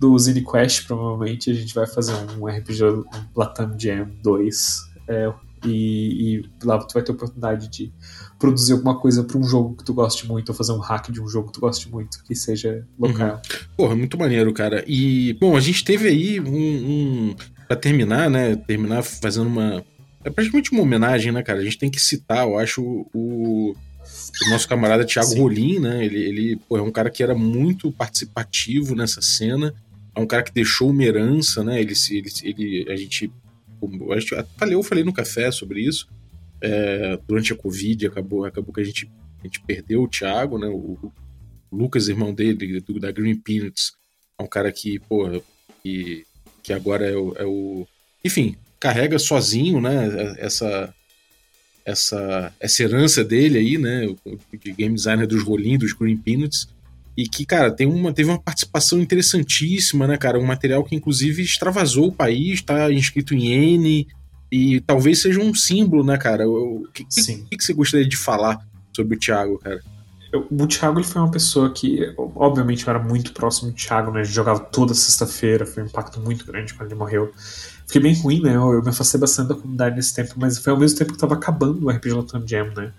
[0.00, 3.04] do Zine Quest, provavelmente a gente vai fazer um RPG um
[3.36, 4.90] Latam Jam 2.
[5.06, 5.30] É,
[5.66, 7.92] e, e, lá tu vai ter a oportunidade de
[8.38, 11.20] produzir alguma coisa para um jogo que tu goste muito, ou fazer um hack de
[11.20, 13.34] um jogo que tu goste muito, que seja local.
[13.34, 13.58] Uhum.
[13.76, 14.82] Porra, muito maneiro, cara.
[14.86, 16.46] E, bom, a gente teve aí um.
[16.46, 17.36] um
[17.68, 18.56] para terminar, né?
[18.56, 19.84] Terminar fazendo uma.
[20.24, 21.58] É praticamente uma homenagem, né, cara?
[21.60, 26.04] A gente tem que citar, eu acho, o, o nosso camarada Thiago Rolim, né?
[26.04, 29.74] Ele, ele pô, é um cara que era muito participativo nessa cena
[30.14, 31.80] é um cara que deixou uma herança, né?
[31.80, 33.32] Ele, ele, ele a gente,
[34.12, 36.08] a gente falei, eu falei no café sobre isso.
[36.60, 40.66] É, durante a Covid acabou, acabou que a gente, a gente perdeu o Thiago, né?
[40.66, 41.12] O, o
[41.72, 43.92] Lucas, irmão dele, do, da Green Peanuts,
[44.38, 45.40] é um cara que, porra,
[45.82, 46.26] que,
[46.62, 47.86] que agora é o, é o,
[48.24, 50.34] Enfim, carrega sozinho, né?
[50.38, 50.94] Essa,
[51.84, 54.06] essa, essa herança dele aí, né?
[54.52, 56.68] De game designer dos rolinhos, dos Green Peanuts
[57.20, 60.38] e que, cara, tem uma, teve uma participação interessantíssima, né, cara?
[60.38, 64.08] Um material que, inclusive, extravasou o país, tá inscrito em N,
[64.50, 66.48] e talvez seja um símbolo, né, cara?
[66.48, 67.44] O que, Sim.
[67.50, 68.58] que, que você gostaria de falar
[68.96, 69.82] sobre o Thiago, cara?
[70.32, 74.10] Eu, o Thiago ele foi uma pessoa que, obviamente, eu era muito próximo do Thiago,
[74.12, 74.24] né?
[74.24, 77.30] Jogava toda sexta-feira, foi um impacto muito grande quando ele morreu.
[77.86, 78.56] Fiquei bem ruim, né?
[78.56, 81.18] Eu, eu me afastei bastante da comunidade nesse tempo, mas foi ao mesmo tempo que
[81.18, 82.92] tava acabando o RPG Latam Jam, né?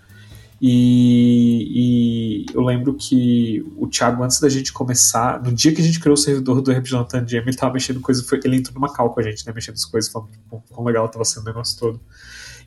[0.64, 5.84] E, e, eu lembro que o Thiago, antes da gente começar, no dia que a
[5.84, 9.12] gente criou o servidor do Latam Jam, ele tava mexendo coisas, ele entrou numa cal
[9.12, 9.52] com a gente, né?
[9.52, 10.30] Mexendo as coisas, falando
[10.70, 12.00] quão legal tava sendo o negócio todo.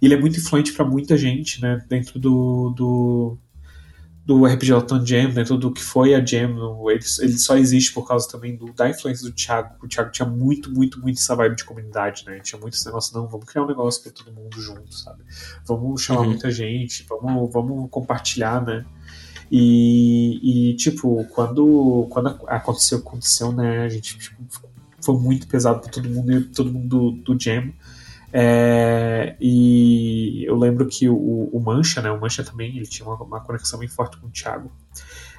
[0.02, 1.86] E ele é muito influente para muita gente, né?
[1.88, 3.38] Dentro do, do,
[4.26, 6.58] do RPG Latam Jam, dentro do que foi a Jam,
[6.90, 9.76] ele, ele só existe por causa também do, da influência do Thiago.
[9.84, 12.40] O Thiago tinha muito, muito, muito essa vibe de comunidade, né?
[12.40, 15.24] Tinha muito esse negócio, não, vamos criar um negócio para todo mundo junto, sabe?
[15.64, 16.30] Vamos chamar uhum.
[16.30, 18.84] muita gente, vamos, vamos compartilhar, né?
[19.52, 23.84] E, e, tipo, quando, quando aconteceu, aconteceu, né?
[23.84, 24.44] A gente tipo,
[25.02, 27.72] foi muito pesado para todo mundo e todo mundo do, do Jam.
[28.38, 31.16] É, e eu lembro que o,
[31.54, 32.12] o, Mancha, né?
[32.12, 34.70] O Mancha também ele tinha uma, uma conexão bem forte com o Thiago.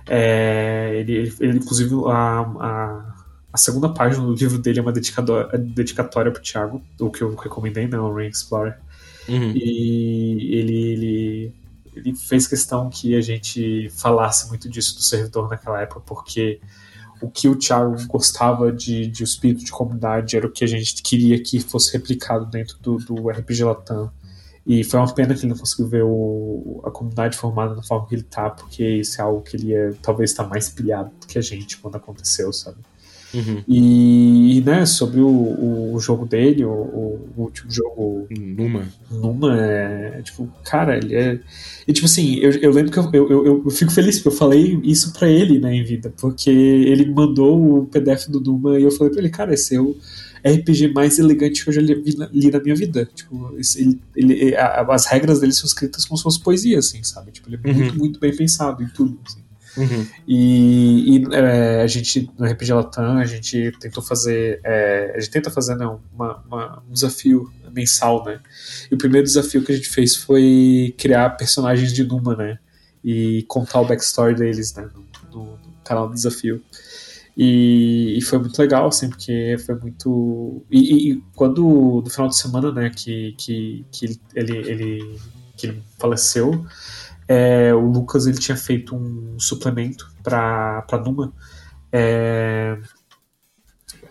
[0.08, 3.14] É, ele, ele, ele, inclusive, a, a,
[3.52, 7.34] a, segunda página do livro dele é uma dedicatória para o Thiago, o que eu
[7.34, 7.98] recomendei, né?
[7.98, 8.78] O Rain Explorer.
[9.28, 9.52] Uhum.
[9.54, 11.54] E ele, ele,
[11.94, 16.60] ele fez questão que a gente falasse muito disso do servidor naquela época, porque
[17.20, 21.02] o que o Thiago gostava de, de espírito de comunidade era o que a gente
[21.02, 24.10] queria que fosse replicado dentro do, do RPG Latam.
[24.66, 28.08] E foi uma pena que ele não conseguiu ver o, a comunidade formada da forma
[28.08, 31.10] que ele tá, porque isso é algo que ele ia talvez estar tá mais pilhado
[31.20, 32.78] do que a gente quando aconteceu, sabe?
[33.36, 33.62] Uhum.
[33.68, 38.26] E, né, sobre o, o jogo dele, o, o, último jogo.
[38.30, 38.88] Numa.
[39.10, 40.22] Numa, é.
[40.22, 41.38] Tipo, cara, ele é.
[41.86, 44.80] E tipo assim, eu, eu lembro que eu, eu, eu, fico feliz porque eu falei
[44.82, 46.12] isso pra ele, né, em vida.
[46.16, 49.80] Porque ele mandou o PDF do Numa e eu falei pra ele, cara, esse é
[49.80, 49.94] o
[50.44, 53.08] RPG mais elegante que eu já li, li na minha vida.
[53.14, 57.32] Tipo, ele, ele, a, as regras dele são escritas como se fosse poesia, assim, sabe?
[57.32, 57.98] Tipo, ele é muito, uhum.
[57.98, 59.45] muito bem pensado em tudo, assim.
[59.76, 60.06] Uhum.
[60.26, 64.60] E, e é, a gente, no RPG Latam, a gente tentou fazer.
[64.64, 68.40] É, a gente tenta fazer né, uma, uma, um desafio mensal, né?
[68.90, 72.58] E o primeiro desafio que a gente fez foi criar personagens de Numa, né?
[73.04, 74.88] E contar o backstory deles, né?
[74.94, 76.62] No, no, no canal do desafio.
[77.36, 80.64] E, e, foi muito legal, assim, porque foi muito.
[80.70, 85.20] E, e, quando, no final de semana, né, que, que, que ele, ele,
[85.54, 86.64] que ele faleceu,
[87.28, 91.32] é, o Lucas ele tinha feito um suplemento para Numa.
[91.92, 92.78] É,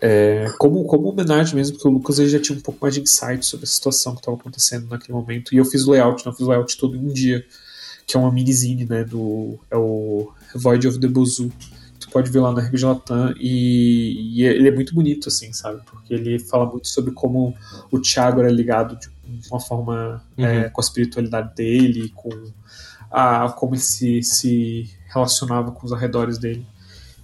[0.00, 3.00] é, como, como homenagem mesmo, porque o Lucas ele já tinha um pouco mais de
[3.00, 5.54] insight sobre a situação que estava acontecendo naquele momento.
[5.54, 7.44] E eu fiz o layout, não fiz o layout todo em um dia.
[8.06, 11.50] que é uma minizine, né, do é o Void of the Bozu.
[11.98, 15.80] Tu pode ver lá no RPG Latam e, e, ele é muito bonito, assim, sabe?
[15.86, 17.54] Porque ele fala muito sobre como
[17.90, 19.08] o Thiago era ligado de
[19.50, 20.44] uma forma uhum.
[20.44, 22.30] é, com a espiritualidade dele, com
[23.16, 26.66] a, como se, se relacionava com os arredores dele.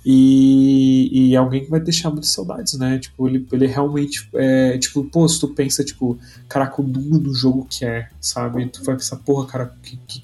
[0.04, 2.98] E, e alguém que vai deixar muitas saudades, né?
[2.98, 4.26] Tipo, ele, ele realmente.
[4.34, 6.18] É, tipo, pô, se tu pensa, tipo,
[6.48, 8.66] caraca, o número do jogo que é, sabe?
[8.66, 10.22] Tu vai pensar, porra, cara, que, que,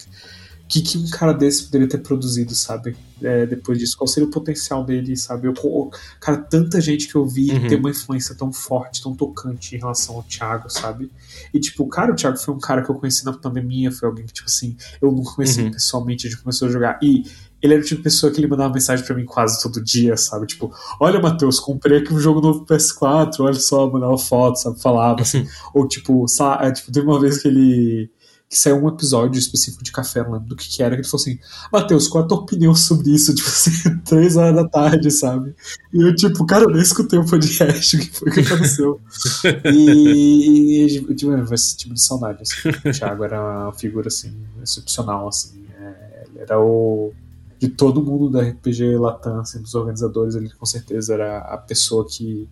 [0.69, 2.95] que, que um cara desse poderia ter produzido, sabe?
[3.23, 5.49] É, depois disso, qual seria o potencial dele, sabe?
[5.49, 5.91] Eu,
[6.21, 7.67] cara, tanta gente que eu vi uhum.
[7.67, 11.11] tem uma influência tão forte, tão tocante em relação ao Thiago, sabe?
[11.53, 14.27] E, tipo, cara, o Thiago foi um cara que eu conheci na pandemia, foi alguém
[14.27, 15.71] que, tipo assim, eu não conheci uhum.
[15.71, 16.99] pessoalmente, a gente começou a jogar.
[17.03, 17.25] E
[17.63, 20.17] ele era o tipo de pessoa que ele mandava mensagem para mim quase todo dia,
[20.17, 20.47] sabe?
[20.47, 24.81] Tipo, olha, Matheus, comprei aqui um jogo novo PS4, olha só, mandava foto, sabe?
[24.81, 25.47] Falava assim.
[25.75, 26.67] Ou, tipo, sabe?
[26.67, 28.11] É, tipo, teve uma vez que ele
[28.49, 31.09] que saiu um episódio específico de café, não lembro do que, que era, que ele
[31.09, 31.39] falou assim:
[31.71, 33.35] Matheus, qual a tua opinião sobre isso?
[33.37, 35.55] Tipo assim, três horas da tarde, sabe?
[35.93, 39.01] E eu, tipo, cara, eu nem escutei o podcast, o que foi que aconteceu?
[39.71, 42.43] e, e tipo, vai esse tipo de saudade.
[42.43, 42.71] Assim.
[42.89, 45.67] O Thiago era uma figura, assim, excepcional, assim.
[45.79, 47.13] É, ele era o.
[47.59, 52.07] De todo mundo da RPG Latam, assim, dos organizadores, ele com certeza era a pessoa
[52.09, 52.49] que,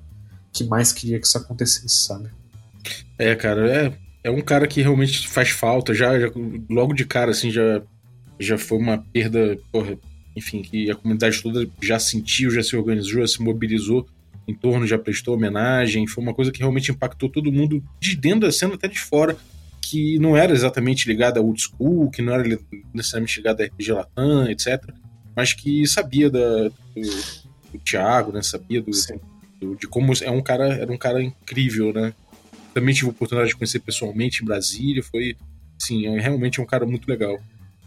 [0.53, 2.29] que mais queria que isso acontecesse, sabe?
[3.17, 5.95] É, cara, é é um cara que realmente faz falta.
[5.95, 6.29] Já, já,
[6.69, 7.81] logo de cara, assim, já,
[8.41, 9.97] já foi uma perda, porra,
[10.35, 14.05] enfim, que a comunidade toda já sentiu, já se organizou, já se mobilizou
[14.49, 16.09] em torno, já prestou homenagem.
[16.09, 19.37] Foi uma coisa que realmente impactou todo mundo de dentro da cena até de fora,
[19.81, 22.59] que não era exatamente ligada a old school, que não era
[22.93, 24.93] necessariamente ligada a RPG Latam, etc.
[25.37, 27.01] Mas que sabia da, do,
[27.73, 28.43] do Thiago, né?
[28.43, 28.91] Sabia do,
[29.61, 32.13] do, de como é um cara, era um cara incrível, né?
[32.77, 35.35] Também tive a oportunidade de conhecer pessoalmente em Brasília, foi,
[35.79, 37.41] sim, é realmente um cara muito legal.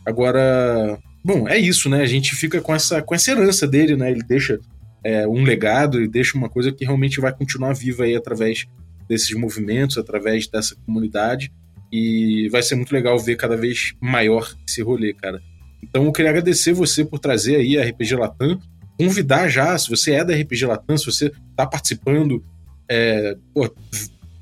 [0.04, 2.02] Agora, bom, é isso, né?
[2.02, 4.10] A gente fica com essa, com essa herança dele, né?
[4.10, 4.60] Ele deixa
[5.04, 8.66] é, um legado, ele deixa uma coisa que realmente vai continuar viva aí através
[9.08, 11.52] desses movimentos, através dessa comunidade,
[11.92, 15.40] e vai ser muito legal ver cada vez maior esse rolê, cara.
[15.84, 18.60] Então eu queria agradecer você por trazer aí a RPG Latam,
[18.98, 22.44] convidar já, se você é da RPG Latam, se você está participando,
[22.90, 23.72] é, pô,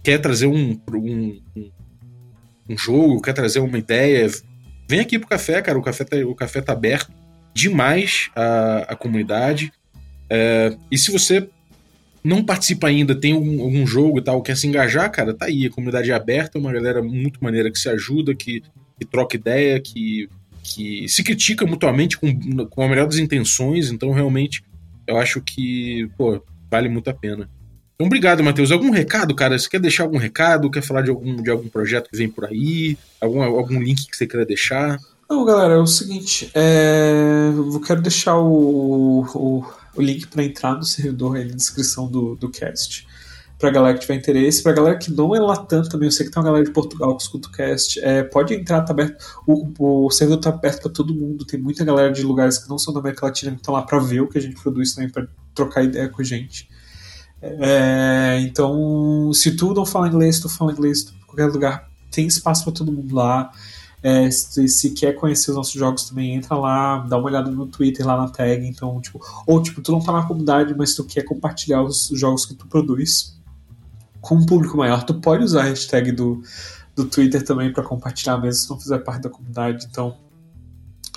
[0.08, 1.42] quer trazer um, um,
[2.70, 4.26] um jogo, quer trazer uma ideia,
[4.88, 5.78] vem aqui pro café, cara.
[5.78, 7.12] O café tá, o café tá aberto
[7.54, 9.70] demais à, à comunidade.
[10.30, 11.50] É, e se você
[12.24, 15.66] não participa ainda, tem algum, algum, jogo e tal, quer se engajar, cara, tá aí.
[15.66, 18.64] A comunidade é aberta, uma galera muito maneira que se ajuda, que,
[18.98, 20.30] que troca ideia, que,
[20.64, 23.92] que se critica mutuamente com, com a melhor das intenções.
[23.92, 24.64] Então, realmente,
[25.06, 26.42] eu acho que, pô,
[26.72, 27.50] vale muito a pena.
[27.98, 28.72] Então, obrigado, Matheus.
[28.72, 29.58] Algum recado, cara?
[29.58, 30.70] Você quer deixar algum recado?
[30.70, 32.96] Quer falar de algum, de algum projeto que vem por aí?
[33.20, 35.00] Algum, algum link que você queira deixar?
[35.28, 36.52] Não, galera, é o seguinte.
[36.54, 37.50] É...
[37.56, 42.36] Eu quero deixar o, o, o link para entrar no servidor aí na descrição do,
[42.36, 43.08] do cast.
[43.58, 46.32] Pra galera que tiver interesse, pra galera que não é Latam também, eu sei que
[46.32, 49.26] tem uma galera de Portugal que escuta o cast, é, pode entrar, tá aberto.
[49.48, 52.78] O, o servidor tá aberto pra todo mundo, tem muita galera de lugares que não
[52.78, 55.10] são da América Latina que estão lá pra ver o que a gente produz também,
[55.10, 55.26] pra
[55.56, 56.70] trocar ideia com a gente.
[57.42, 62.64] É, então, se tu não fala inglês, tu fala inglês, tu, qualquer lugar, tem espaço
[62.64, 63.52] para todo mundo lá.
[64.02, 67.66] É, se, se, quer conhecer os nossos jogos também, entra lá, dá uma olhada no
[67.66, 68.66] Twitter lá na tag.
[68.66, 72.46] Então, tipo, ou tipo, tu não tá na comunidade, mas tu quer compartilhar os jogos
[72.46, 73.38] que tu produz
[74.22, 76.42] com um público maior, tu pode usar a hashtag do,
[76.96, 79.88] do Twitter também para compartilhar, mesmo se não fizer parte da comunidade.
[79.90, 80.18] Então,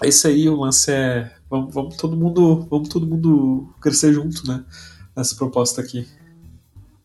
[0.02, 1.30] esse aí o lance é.
[1.48, 2.66] Vamos, vamos todo mundo.
[2.70, 4.64] Vamos todo mundo crescer junto, né?
[5.16, 6.06] Essa proposta aqui.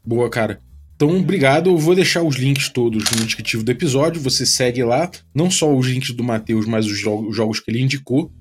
[0.04, 0.60] Boa, cara.
[0.96, 1.70] Então, obrigado.
[1.70, 4.22] Eu vou deixar os links todos no descritivo do episódio.
[4.22, 7.70] Você segue lá, não só os links do Matheus, mas os jogos, os jogos que
[7.70, 8.32] ele indicou.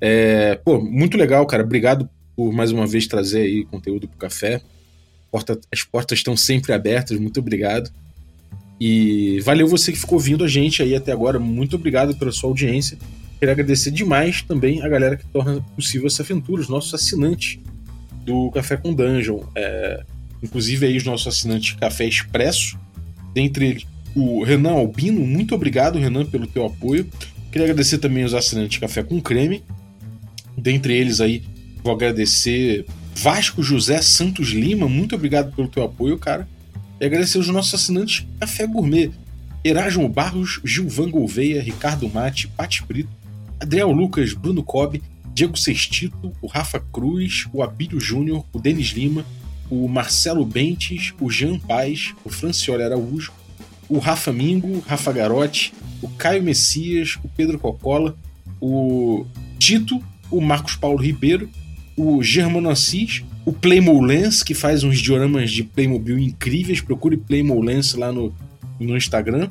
[0.00, 1.64] É, pô, muito legal, cara.
[1.64, 4.60] Obrigado por mais uma vez trazer aí conteúdo pro café.
[5.32, 7.18] Porta, as portas estão sempre abertas.
[7.18, 7.90] Muito obrigado.
[8.78, 11.40] E valeu você que ficou ouvindo a gente aí até agora.
[11.40, 12.98] Muito obrigado pela sua audiência.
[13.40, 17.58] Queria agradecer demais também a galera que torna possível essa aventura, os nossos assinantes
[18.26, 19.40] do Café com Dungeon.
[19.54, 20.02] É,
[20.42, 22.78] inclusive aí os nossos assinantes Café Expresso,
[23.32, 27.06] dentre eles o Renan Albino, muito obrigado Renan pelo teu apoio.
[27.52, 29.62] Queria agradecer também os assinantes Café com Creme,
[30.56, 31.42] dentre eles aí
[31.84, 36.48] vou agradecer Vasco José Santos Lima, muito obrigado pelo teu apoio, cara.
[36.98, 39.10] E agradecer os nossos assinantes Café Gourmet,
[39.62, 43.10] Erasmo Barros, Gilvan Gouveia, Ricardo Mate, Pati Brito,
[43.60, 45.02] Adriel Lucas, Bruno Cobb,
[45.36, 49.22] Diego Sextito, o Rafa Cruz, o Abílio Júnior, o Denis Lima,
[49.68, 53.32] o Marcelo Bentes, o Jean Paz, o Francioli Araújo,
[53.86, 58.16] o Rafa Mingo, Rafa Garotti, o Caio Messias, o Pedro Cocola,
[58.58, 59.26] o
[59.58, 61.50] Tito, o Marcos Paulo Ribeiro,
[61.98, 66.80] o Germano Assis, o Playmo Lens, que faz uns dioramas de Playmobil incríveis.
[66.80, 68.34] Procure Playmo Lens lá no,
[68.80, 69.50] no Instagram.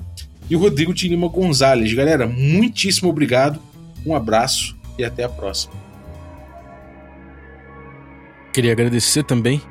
[0.49, 1.93] E o Rodrigo Tinima Gonzalez.
[1.93, 3.59] Galera, muitíssimo obrigado.
[4.03, 5.73] Um abraço e até a próxima.
[8.53, 9.61] Queria agradecer também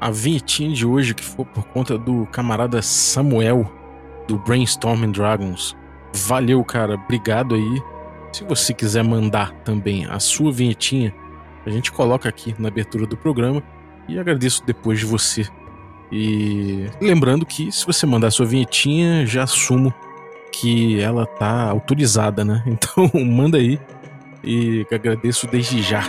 [0.00, 3.70] a vinhetinha de hoje, que foi por conta do camarada Samuel,
[4.26, 5.76] do Brainstorming Dragons.
[6.12, 6.94] Valeu, cara.
[6.94, 7.82] Obrigado aí.
[8.32, 11.14] Se você quiser mandar também a sua vinhetinha,
[11.64, 13.62] a gente coloca aqui na abertura do programa
[14.08, 15.46] e agradeço depois de você.
[16.10, 19.94] E lembrando que se você mandar a sua vinhetinha, já assumo
[20.52, 22.62] que ela tá autorizada, né?
[22.68, 23.80] Então manda aí
[24.44, 26.02] e agradeço desde já.